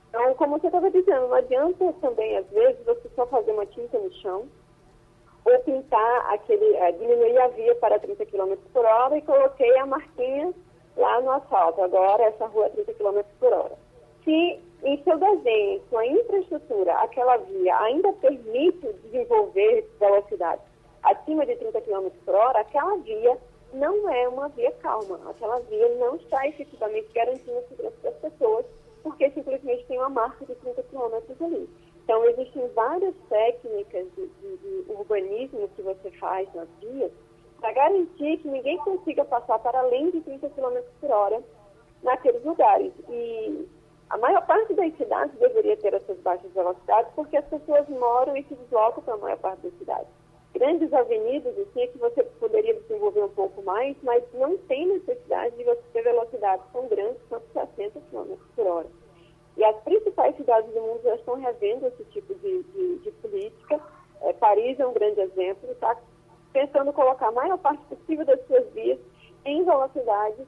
Então, 0.10 0.34
como 0.36 0.60
você 0.60 0.67
estava 0.67 0.89
dizendo, 0.89 1.28
não 1.28 1.34
adianta 1.36 1.93
também, 2.02 2.38
às 2.38 2.48
vezes, 2.50 2.84
você 2.86 3.10
só 3.15 3.26
fazer 3.28 3.52
uma 3.52 3.65
tinta 3.67 3.98
no 3.98 4.12
chão 4.15 4.48
ou 5.45 5.60
pintar 5.60 6.34
aquele, 6.34 6.76
é, 6.76 6.91
diminuir 6.91 7.38
a 7.38 7.48
via 7.50 7.76
para 7.76 8.00
30 8.00 8.26
km 8.26 8.56
por 8.74 8.86
hora 8.86 9.17
e 9.17 9.22
coloquei 9.22 9.78
a 9.78 9.86
marquinha 9.86 10.54
lá 10.98 11.22
no 11.22 11.32
asfalto. 11.32 11.82
Agora 11.82 12.24
essa 12.24 12.45
rua 12.48 12.65
é 12.65 12.69
30 12.69 12.93
km 12.93 13.22
por 13.39 13.54
hora. 13.54 13.78
Se 14.24 14.60
em 14.84 15.04
seu 15.04 15.17
desenho, 15.17 15.82
sua 15.89 16.06
infraestrutura, 16.06 16.93
aquela 17.00 17.38
via 17.38 17.80
ainda 17.80 18.12
permite 18.13 18.93
desenvolver 19.04 19.89
velocidade 20.00 20.62
acima 21.04 21.45
de 21.45 21.56
30 21.56 21.82
km 21.82 22.10
por 22.26 22.36
hora, 22.36 22.60
aquela 22.60 22.98
via 22.98 23.38
não 23.74 24.10
é 24.10 24.28
uma 24.28 24.50
via 24.50 24.72
calma. 24.74 25.19
Aquela 25.30 25.60
via 25.62 25.95
não 25.95 26.15
está 26.15 26.48
efetivamente 26.48 27.10
garantindo 27.13 27.58
a 27.58 27.62
segurança 27.63 27.98
das 28.04 28.15
pessoas, 28.15 28.65
porque 29.03 29.29
simplesmente 29.31 29.85
tem 29.85 29.97
uma 29.97 30.09
marca 30.09 30.45
de 30.45 30.55
30 30.55 30.83
km 30.83 31.45
ali. 31.45 31.69
Então, 32.03 32.25
existem 32.25 32.67
várias 32.69 33.13
técnicas 33.29 34.07
de, 34.15 34.27
de, 34.27 34.57
de 34.57 34.91
urbanismo 34.91 35.69
que 35.75 35.81
você 35.81 36.12
faz 36.12 36.51
nas 36.53 36.67
vias 36.81 37.12
para 37.59 37.73
garantir 37.73 38.38
que 38.38 38.47
ninguém 38.47 38.77
consiga 38.79 39.25
passar 39.25 39.59
para 39.59 39.79
além 39.79 40.09
de 40.12 40.21
30 40.21 40.49
km 40.49 40.79
por 40.99 41.12
hora 41.12 41.43
naqueles 42.01 42.43
lugares. 42.43 42.91
E 43.09 43.67
a 44.09 44.17
maior 44.17 44.45
parte 44.45 44.73
das 44.73 44.95
cidades 44.97 45.38
deveria 45.38 45.77
ter 45.77 45.93
essas 45.93 46.17
baixas 46.19 46.51
velocidades 46.53 47.12
porque 47.15 47.38
as 47.38 47.45
pessoas 47.45 47.88
moram 47.89 48.35
e 48.35 48.43
se 48.43 48.55
deslocam 48.55 49.03
para 49.03 49.13
a 49.13 49.17
maior 49.17 49.38
parte 49.38 49.62
das 49.62 49.77
cidades. 49.77 50.18
Grandes 50.53 50.91
avenidas, 50.91 51.57
assim, 51.57 51.81
é 51.81 51.88
que 51.88 51.97
você 51.97 52.23
poderia 52.39 52.73
desenvolver 52.73 53.23
um 53.23 53.29
pouco 53.29 53.62
mais, 53.62 53.95
mas 54.01 54.23
não 54.33 54.57
tem 54.57 54.88
necessidade 54.88 55.55
de 55.55 55.63
você 55.63 55.81
ter 55.93 56.01
velocidades 56.01 56.65
tão 56.73 56.88
grandes 56.88 57.21
quanto 57.29 57.45
60 57.53 57.99
km 58.12 58.35
por 58.55 58.67
hora. 58.67 58.88
E 59.57 59.63
as 59.63 59.75
principais 59.83 60.35
cidades 60.35 60.73
do 60.73 60.81
mundo 60.81 61.01
já 61.03 61.15
estão 61.15 61.35
revendo 61.35 61.88
esse 61.88 62.03
tipo 62.05 62.33
de, 62.35 62.63
de, 62.63 62.99
de 62.99 63.12
política. 63.12 63.79
É, 64.21 64.33
Paris 64.33 64.79
é 64.79 64.88
um 64.88 64.93
grande 64.93 65.21
exemplo, 65.21 65.71
está 65.71 65.97
pensando 66.51 66.93
colocar 66.93 67.27
a 67.27 67.31
maior 67.31 67.57
parte 67.57 67.83
possível 67.85 68.25
das 68.25 68.41
suas 68.47 68.67
vias 68.73 68.99
em 69.45 69.63
velocidades 69.63 70.45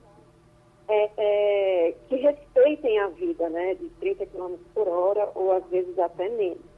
é, 0.87 1.11
é, 1.17 1.95
que 2.09 2.15
respeitem 2.15 2.99
a 2.99 3.07
vida, 3.09 3.49
né, 3.49 3.75
de 3.75 3.89
30 3.91 4.25
km 4.25 4.55
por 4.73 4.87
hora 4.87 5.29
ou 5.35 5.51
às 5.51 5.65
vezes 5.67 5.97
até 5.97 6.27
menos. 6.29 6.70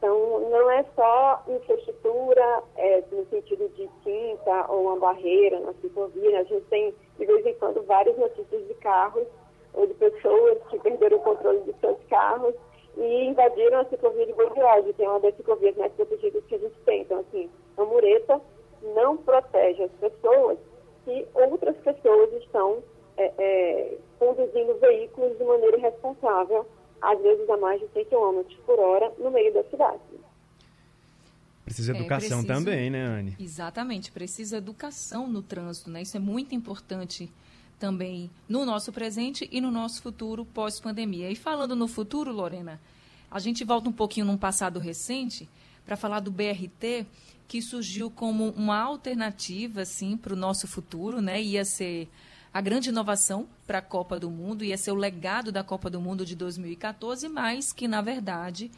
Então, 0.00 0.48
não 0.48 0.70
é 0.70 0.82
só 0.96 1.44
infraestrutura 1.46 2.62
é, 2.76 3.04
no 3.12 3.26
sentido 3.26 3.68
de 3.76 3.86
tinta 4.02 4.72
ou 4.72 4.86
uma 4.86 4.96
barreira 4.96 5.60
na 5.60 5.74
ciclovia. 5.74 6.40
A 6.40 6.44
gente 6.44 6.64
tem, 6.70 6.94
de 7.18 7.26
vez 7.26 7.44
em 7.44 7.52
quando, 7.54 7.82
várias 7.82 8.16
notícias 8.16 8.66
de 8.66 8.72
carros 8.76 9.26
ou 9.74 9.86
de 9.86 9.92
pessoas 9.92 10.56
que 10.70 10.78
perderam 10.78 11.18
o 11.18 11.20
controle 11.20 11.60
de 11.60 11.74
seus 11.80 11.98
carros 12.08 12.54
e 12.96 13.26
invadiram 13.26 13.80
a 13.80 13.84
ciclovia 13.84 14.24
de 14.24 14.32
Bordeaux, 14.32 14.96
que 14.96 15.04
é 15.04 15.08
uma 15.08 15.20
das 15.20 15.36
ciclovias 15.36 15.76
mais 15.76 15.92
protegidas 15.92 16.44
que 16.46 16.54
a 16.54 16.58
gente 16.58 16.80
tem. 16.86 17.02
Então, 17.02 17.20
assim, 17.20 17.50
a 17.76 17.84
mureta 17.84 18.40
não 18.94 19.18
protege 19.18 19.82
as 19.82 19.92
pessoas 19.92 20.58
se 21.04 21.26
outras 21.34 21.76
pessoas 21.78 22.32
estão 22.42 22.82
é, 23.16 23.32
é, 23.38 23.98
conduzindo 24.18 24.74
veículos 24.78 25.36
de 25.36 25.44
maneira 25.44 25.76
irresponsável, 25.76 26.66
às 27.00 27.18
vezes 27.20 27.48
a 27.48 27.56
mais 27.56 27.80
de 27.80 27.88
100 27.88 28.04
km 28.06 28.42
por 28.66 28.78
hora, 28.78 29.12
no 29.18 29.30
meio 29.30 29.52
da 29.52 29.62
cidade. 29.64 29.79
Precisa 31.70 31.92
é, 31.92 31.96
educação 31.96 32.40
é, 32.40 32.44
também, 32.44 32.90
né, 32.90 33.04
Anne? 33.04 33.36
Exatamente, 33.38 34.10
precisa 34.10 34.56
educação 34.56 35.28
no 35.28 35.40
trânsito, 35.40 35.88
né? 35.88 36.02
Isso 36.02 36.16
é 36.16 36.20
muito 36.20 36.52
importante 36.52 37.30
também 37.78 38.28
no 38.48 38.64
nosso 38.64 38.92
presente 38.92 39.48
e 39.52 39.60
no 39.60 39.70
nosso 39.70 40.02
futuro 40.02 40.44
pós-pandemia. 40.44 41.30
E 41.30 41.36
falando 41.36 41.76
no 41.76 41.86
futuro, 41.86 42.32
Lorena, 42.32 42.80
a 43.30 43.38
gente 43.38 43.62
volta 43.62 43.88
um 43.88 43.92
pouquinho 43.92 44.26
num 44.26 44.36
passado 44.36 44.80
recente 44.80 45.48
para 45.86 45.96
falar 45.96 46.18
do 46.18 46.32
BRT, 46.32 47.06
que 47.46 47.62
surgiu 47.62 48.10
como 48.10 48.50
uma 48.50 48.80
alternativa 48.80 49.82
assim 49.82 50.16
para 50.16 50.32
o 50.32 50.36
nosso 50.36 50.66
futuro, 50.66 51.20
né? 51.20 51.40
Ia 51.40 51.64
ser 51.64 52.08
a 52.52 52.60
grande 52.60 52.88
inovação 52.88 53.48
para 53.64 53.78
a 53.78 53.82
Copa 53.82 54.18
do 54.18 54.28
Mundo, 54.28 54.64
ia 54.64 54.76
ser 54.76 54.90
o 54.90 54.96
legado 54.96 55.52
da 55.52 55.62
Copa 55.62 55.88
do 55.88 56.00
Mundo 56.00 56.26
de 56.26 56.34
2014, 56.34 57.28
mas 57.28 57.72
que, 57.72 57.86
na 57.86 58.00
verdade, 58.00 58.72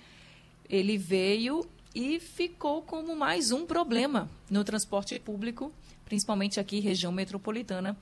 ele 0.69 0.99
veio 0.99 1.67
e 1.95 2.19
ficou 2.19 2.83
como 2.83 3.15
mais 3.15 3.53
um 3.53 3.67
problema 3.67 4.31
no 4.51 4.65
transporte 4.65 5.19
público, 5.19 5.73
principalmente 6.05 6.59
aqui, 6.59 6.81
região 6.81 7.13
metropolitana 7.13 7.97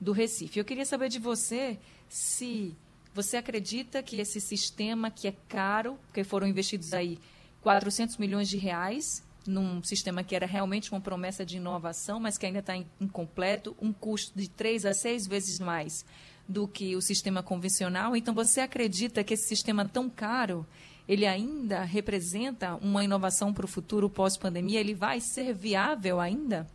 do 0.00 0.12
Recife. 0.12 0.58
Eu 0.58 0.64
queria 0.64 0.84
saber 0.84 1.08
de 1.08 1.18
você 1.18 1.78
se 2.08 2.74
você 3.14 3.36
acredita 3.36 4.02
que 4.02 4.20
esse 4.20 4.40
sistema 4.40 5.10
que 5.10 5.28
é 5.28 5.34
caro, 5.48 5.98
porque 6.06 6.24
foram 6.24 6.46
investidos 6.46 6.92
aí 6.92 7.18
400 7.62 8.16
milhões 8.16 8.48
de 8.48 8.56
reais 8.56 9.22
num 9.46 9.82
sistema 9.82 10.24
que 10.24 10.34
era 10.34 10.46
realmente 10.46 10.90
uma 10.90 11.00
promessa 11.00 11.44
de 11.44 11.58
inovação, 11.58 12.18
mas 12.18 12.38
que 12.38 12.46
ainda 12.46 12.60
está 12.60 12.76
incompleto, 13.00 13.76
um 13.80 13.92
custo 13.92 14.36
de 14.38 14.48
três 14.48 14.84
a 14.84 14.94
seis 14.94 15.26
vezes 15.26 15.58
mais 15.58 16.04
do 16.48 16.66
que 16.66 16.96
o 16.96 17.00
sistema 17.00 17.42
convencional. 17.42 18.16
Então, 18.16 18.34
você 18.34 18.60
acredita 18.60 19.22
que 19.22 19.34
esse 19.34 19.46
sistema 19.46 19.86
tão 19.86 20.10
caro, 20.10 20.66
ele 21.08 21.26
ainda 21.26 21.82
representa 21.82 22.76
uma 22.76 23.04
inovação 23.04 23.52
para 23.52 23.64
o 23.64 23.68
futuro 23.68 24.08
pós-pandemia? 24.08 24.80
Ele 24.80 24.94
vai 24.94 25.20
ser 25.20 25.52
viável 25.52 26.18
ainda? 26.20 26.66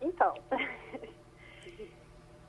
Então, 0.00 0.34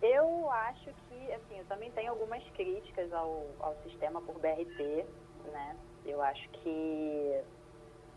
eu 0.02 0.52
acho 0.52 0.86
que, 0.86 1.32
assim, 1.34 1.58
eu 1.58 1.66
também 1.66 1.92
tenho 1.92 2.12
algumas 2.12 2.44
críticas 2.52 3.12
ao, 3.14 3.46
ao 3.60 3.76
sistema 3.84 4.22
por 4.22 4.40
BRT, 4.40 5.06
né? 5.52 5.76
Eu 6.06 6.22
acho 6.22 6.48
que, 6.50 7.42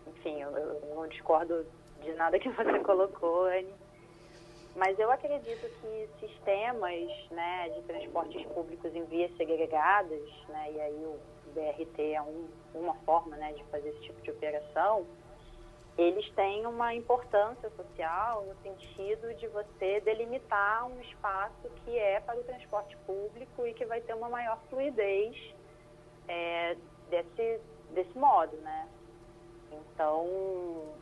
enfim, 0.07 0.41
eu, 0.41 0.51
eu 0.51 0.95
não 0.95 1.09
discordo 1.09 1.65
de 2.03 2.13
nada 2.15 2.39
que 2.39 2.51
você 2.51 2.79
colocou, 2.85 3.45
Anne. 3.47 3.82
Mas 4.75 4.99
eu 4.99 5.11
acredito 5.11 5.69
que 5.81 6.09
sistemas 6.19 7.31
né, 7.31 7.69
de 7.71 7.83
transportes 7.83 8.45
públicos 8.47 8.95
em 8.95 9.05
vias 9.05 9.35
segregadas, 9.37 10.23
né, 10.49 10.73
e 10.73 10.81
aí 10.81 11.05
o 11.05 11.19
BRT 11.53 12.13
é 12.13 12.23
um, 12.23 12.49
uma 12.75 12.95
forma 13.05 13.37
né, 13.37 13.53
de 13.53 13.63
fazer 13.65 13.91
esse 13.91 14.01
tipo 14.01 14.21
de 14.23 14.31
operação, 14.31 15.07
eles 15.99 16.29
têm 16.31 16.65
uma 16.67 16.95
importância 16.95 17.69
social 17.71 18.47
no 18.47 18.55
sentido 18.63 19.35
de 19.35 19.47
você 19.49 20.01
delimitar 20.01 20.87
um 20.87 20.99
espaço 21.03 21.69
que 21.85 21.99
é 21.99 22.19
para 22.21 22.41
o 22.41 22.45
transporte 22.45 22.97
público 22.99 23.67
e 23.67 23.75
que 23.75 23.85
vai 23.85 24.01
ter 24.01 24.15
uma 24.15 24.31
maior 24.31 24.59
fluidez 24.71 25.37
é, 26.27 26.77
desse, 27.11 27.61
desse 27.91 28.19
modo, 28.19 28.57
né? 28.59 28.89
Então, 29.71 30.95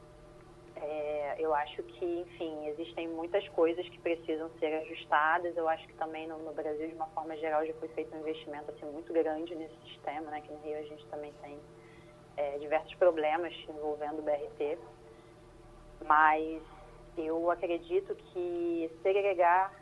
é, 0.82 1.36
eu 1.38 1.54
acho 1.54 1.82
que, 1.82 2.04
enfim, 2.04 2.66
existem 2.68 3.08
muitas 3.08 3.46
coisas 3.50 3.86
que 3.88 3.98
precisam 3.98 4.50
ser 4.58 4.74
ajustadas. 4.82 5.56
Eu 5.56 5.68
acho 5.68 5.86
que 5.86 5.94
também 5.94 6.26
no, 6.26 6.38
no, 6.38 6.52
Brasil, 6.52 6.88
de 6.88 6.94
uma 6.94 7.06
forma 7.08 7.36
geral, 7.36 7.64
já 7.66 7.74
foi 7.74 7.88
feito 7.88 8.14
um 8.14 8.20
investimento 8.20 8.70
assim, 8.70 8.86
muito 8.86 9.12
grande 9.12 9.54
nesse 9.54 9.76
sistema, 9.88 10.30
né? 10.30 10.38
Aqui 10.38 10.52
no 10.52 10.58
Rio 10.60 10.78
a 10.78 10.82
gente 10.82 11.06
também 11.06 11.32
tem 11.42 11.58
é, 12.36 12.58
diversos 12.58 12.94
problemas 12.94 13.54
envolvendo 13.68 14.20
o 14.20 14.22
BRT. 14.22 14.78
Mas 16.06 16.62
eu 17.16 17.50
acredito 17.50 18.14
que 18.14 18.90
segregar 19.02 19.72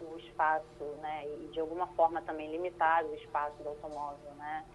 o 0.00 0.18
espaço, 0.18 0.84
né, 1.00 1.24
e 1.26 1.48
de 1.52 1.60
alguma 1.60 1.86
forma 1.94 2.20
também 2.22 2.50
limitar 2.50 3.04
o 3.06 3.14
espaço 3.14 3.62
do 3.62 3.70
automóvel, 3.70 4.32
né, 4.36 4.66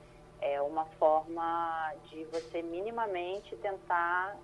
é 0.42 0.60
uma 0.62 0.86
forma 0.98 1.94
de 2.06 2.24
você 2.26 2.64
minimamente 2.64 3.56
tentar 3.58 4.36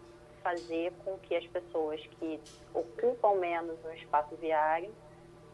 fazer 0.46 0.94
com 1.04 1.18
que 1.18 1.36
as 1.36 1.48
pessoas 1.48 2.00
que 2.20 2.40
ocupam 2.72 3.34
menos 3.34 3.84
o 3.84 3.92
espaço 3.94 4.36
viário 4.36 4.94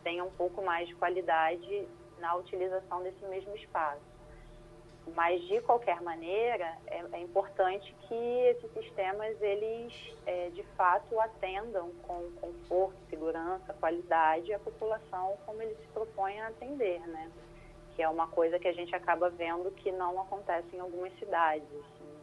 tenham 0.04 0.28
um 0.28 0.32
pouco 0.32 0.62
mais 0.62 0.90
de 0.90 0.96
qualidade 0.96 1.88
na 2.20 2.36
utilização 2.36 3.02
desse 3.02 3.24
mesmo 3.26 3.56
espaço. 3.56 4.02
Mas, 5.16 5.42
de 5.44 5.62
qualquer 5.62 6.02
maneira, 6.02 6.78
é, 6.88 7.04
é 7.14 7.20
importante 7.22 7.96
que 8.02 8.16
esses 8.16 8.72
sistemas, 8.74 9.42
eles, 9.42 9.94
é, 10.26 10.50
de 10.50 10.64
fato, 10.76 11.18
atendam 11.22 11.90
com 12.04 12.30
conforto, 12.42 12.98
segurança, 13.10 13.74
qualidade 13.80 14.54
a 14.54 14.60
população 14.60 15.38
como 15.46 15.62
eles 15.62 15.78
se 15.80 15.88
propõem 15.88 16.40
a 16.42 16.50
atender, 16.50 17.00
né? 17.08 17.32
que 17.96 18.02
é 18.02 18.10
uma 18.10 18.28
coisa 18.28 18.60
que 18.60 18.68
a 18.68 18.74
gente 18.74 18.94
acaba 18.96 19.30
vendo 19.30 19.72
que 19.72 19.92
não 19.92 20.20
acontece 20.20 20.76
em 20.76 20.80
algumas 20.80 21.14
cidades. 21.18 21.68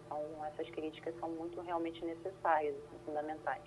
Então, 0.09 0.45
essas 0.47 0.69
críticas 0.71 1.15
são 1.21 1.29
muito 1.31 1.61
realmente 1.61 2.03
necessárias, 2.03 2.75
fundamentais. 3.05 3.63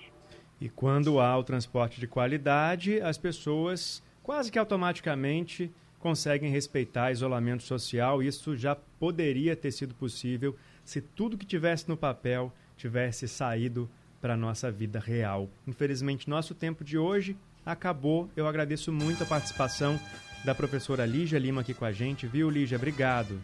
E 0.60 0.70
quando 0.70 1.20
há 1.20 1.38
o 1.38 1.44
transporte 1.44 2.00
de 2.00 2.08
qualidade, 2.08 3.00
as 3.00 3.18
pessoas 3.18 4.04
quase 4.24 4.52
que 4.52 4.58
automaticamente 4.58 5.72
conseguem 6.00 6.52
respeitar 6.52 7.12
isolamento 7.12 7.64
social. 7.64 8.24
Isso 8.24 8.58
já 8.58 8.76
poderia 8.76 9.56
ter 9.56 9.72
sido 9.72 9.94
possível 9.94 10.56
se 10.84 11.00
tudo 11.00 11.38
que 11.38 11.46
tivesse 11.46 11.88
no 11.88 11.96
papel 11.96 12.52
tivesse 12.76 13.28
saído 13.28 13.88
para 14.20 14.34
a 14.34 14.38
nossa 14.38 14.72
vida 14.72 15.00
real. 15.00 15.48
Infelizmente, 15.68 16.30
nosso 16.30 16.56
tempo 16.56 16.84
de 16.84 16.98
hoje 16.98 17.38
acabou. 17.64 18.30
Eu 18.36 18.48
agradeço 18.48 18.92
muito 18.92 19.24
a 19.24 19.28
participação 19.28 20.00
da 20.44 20.56
professora 20.56 21.06
Lígia 21.06 21.38
Lima 21.38 21.62
aqui 21.62 21.74
com 21.76 21.86
a 21.86 21.92
gente, 21.92 22.26
viu, 22.26 22.50
Lígia? 22.50 22.78
Obrigado. 22.78 23.40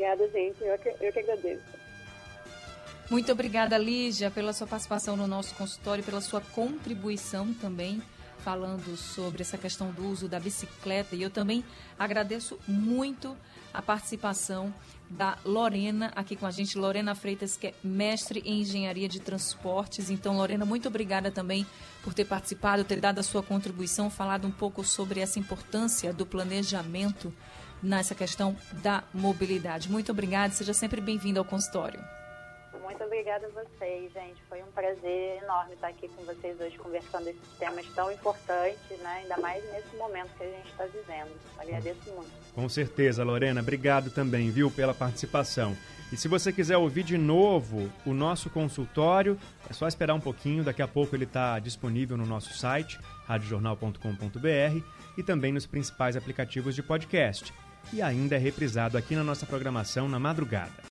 Obrigada, 0.00 0.30
gente. 0.30 0.64
Eu 0.64 0.78
que, 0.78 0.88
eu 0.88 1.12
que 1.12 1.18
agradeço. 1.18 1.62
Muito 3.10 3.30
obrigada, 3.32 3.76
Lígia, 3.76 4.30
pela 4.30 4.54
sua 4.54 4.66
participação 4.66 5.14
no 5.14 5.26
nosso 5.26 5.54
consultório, 5.54 6.02
pela 6.02 6.22
sua 6.22 6.40
contribuição 6.40 7.52
também 7.52 8.00
falando 8.38 8.96
sobre 8.96 9.42
essa 9.42 9.58
questão 9.58 9.90
do 9.90 10.06
uso 10.06 10.26
da 10.26 10.40
bicicleta. 10.40 11.14
E 11.14 11.22
eu 11.22 11.28
também 11.28 11.62
agradeço 11.98 12.58
muito 12.66 13.36
a 13.74 13.82
participação 13.82 14.72
da 15.10 15.36
Lorena 15.44 16.10
aqui 16.16 16.34
com 16.34 16.46
a 16.46 16.50
gente, 16.50 16.78
Lorena 16.78 17.14
Freitas, 17.14 17.58
que 17.58 17.66
é 17.66 17.74
mestre 17.84 18.40
em 18.46 18.62
engenharia 18.62 19.06
de 19.08 19.20
transportes. 19.20 20.08
Então, 20.08 20.38
Lorena, 20.38 20.64
muito 20.64 20.88
obrigada 20.88 21.30
também 21.30 21.66
por 22.02 22.14
ter 22.14 22.24
participado, 22.24 22.84
ter 22.84 23.00
dado 23.00 23.18
a 23.18 23.22
sua 23.22 23.42
contribuição, 23.42 24.08
falado 24.08 24.48
um 24.48 24.52
pouco 24.52 24.82
sobre 24.82 25.20
essa 25.20 25.38
importância 25.38 26.10
do 26.10 26.24
planejamento 26.24 27.30
nessa 27.82 28.14
questão 28.14 28.56
da 28.82 29.02
mobilidade. 29.12 29.90
Muito 29.90 30.12
obrigada, 30.12 30.52
seja 30.52 30.72
sempre 30.72 31.00
bem-vindo 31.00 31.38
ao 31.38 31.44
consultório. 31.44 32.00
Muito 32.82 33.04
obrigada 33.04 33.46
a 33.46 33.50
vocês, 33.50 34.12
gente. 34.12 34.42
Foi 34.48 34.60
um 34.62 34.70
prazer 34.72 35.40
enorme 35.42 35.74
estar 35.74 35.88
aqui 35.88 36.08
com 36.08 36.24
vocês 36.24 36.60
hoje 36.60 36.76
conversando 36.76 37.28
esses 37.28 37.58
temas 37.58 37.86
tão 37.94 38.10
importantes, 38.10 38.98
né? 38.98 39.20
ainda 39.22 39.36
mais 39.38 39.62
nesse 39.70 39.96
momento 39.96 40.30
que 40.36 40.42
a 40.42 40.50
gente 40.50 40.68
está 40.70 40.84
vivendo. 40.86 41.30
Agradeço 41.56 42.10
muito. 42.10 42.30
Com 42.54 42.68
certeza, 42.68 43.22
Lorena. 43.22 43.60
Obrigado 43.60 44.10
também, 44.10 44.50
viu, 44.50 44.70
pela 44.70 44.92
participação. 44.92 45.76
E 46.12 46.16
se 46.16 46.26
você 46.26 46.52
quiser 46.52 46.76
ouvir 46.76 47.04
de 47.04 47.16
novo 47.16 47.90
o 48.04 48.12
nosso 48.12 48.50
consultório, 48.50 49.38
é 49.68 49.72
só 49.72 49.86
esperar 49.86 50.14
um 50.14 50.20
pouquinho. 50.20 50.64
Daqui 50.64 50.82
a 50.82 50.88
pouco 50.88 51.14
ele 51.14 51.24
está 51.24 51.60
disponível 51.60 52.16
no 52.16 52.26
nosso 52.26 52.52
site, 52.52 52.98
radiojornal.com.br 53.26 54.84
e 55.16 55.22
também 55.22 55.52
nos 55.52 55.66
principais 55.66 56.16
aplicativos 56.16 56.74
de 56.74 56.82
podcast. 56.82 57.54
E 57.92 58.00
ainda 58.00 58.36
é 58.36 58.38
reprisado 58.38 58.96
aqui 58.96 59.14
na 59.14 59.24
nossa 59.24 59.46
programação 59.46 60.08
na 60.08 60.18
madrugada. 60.18 60.70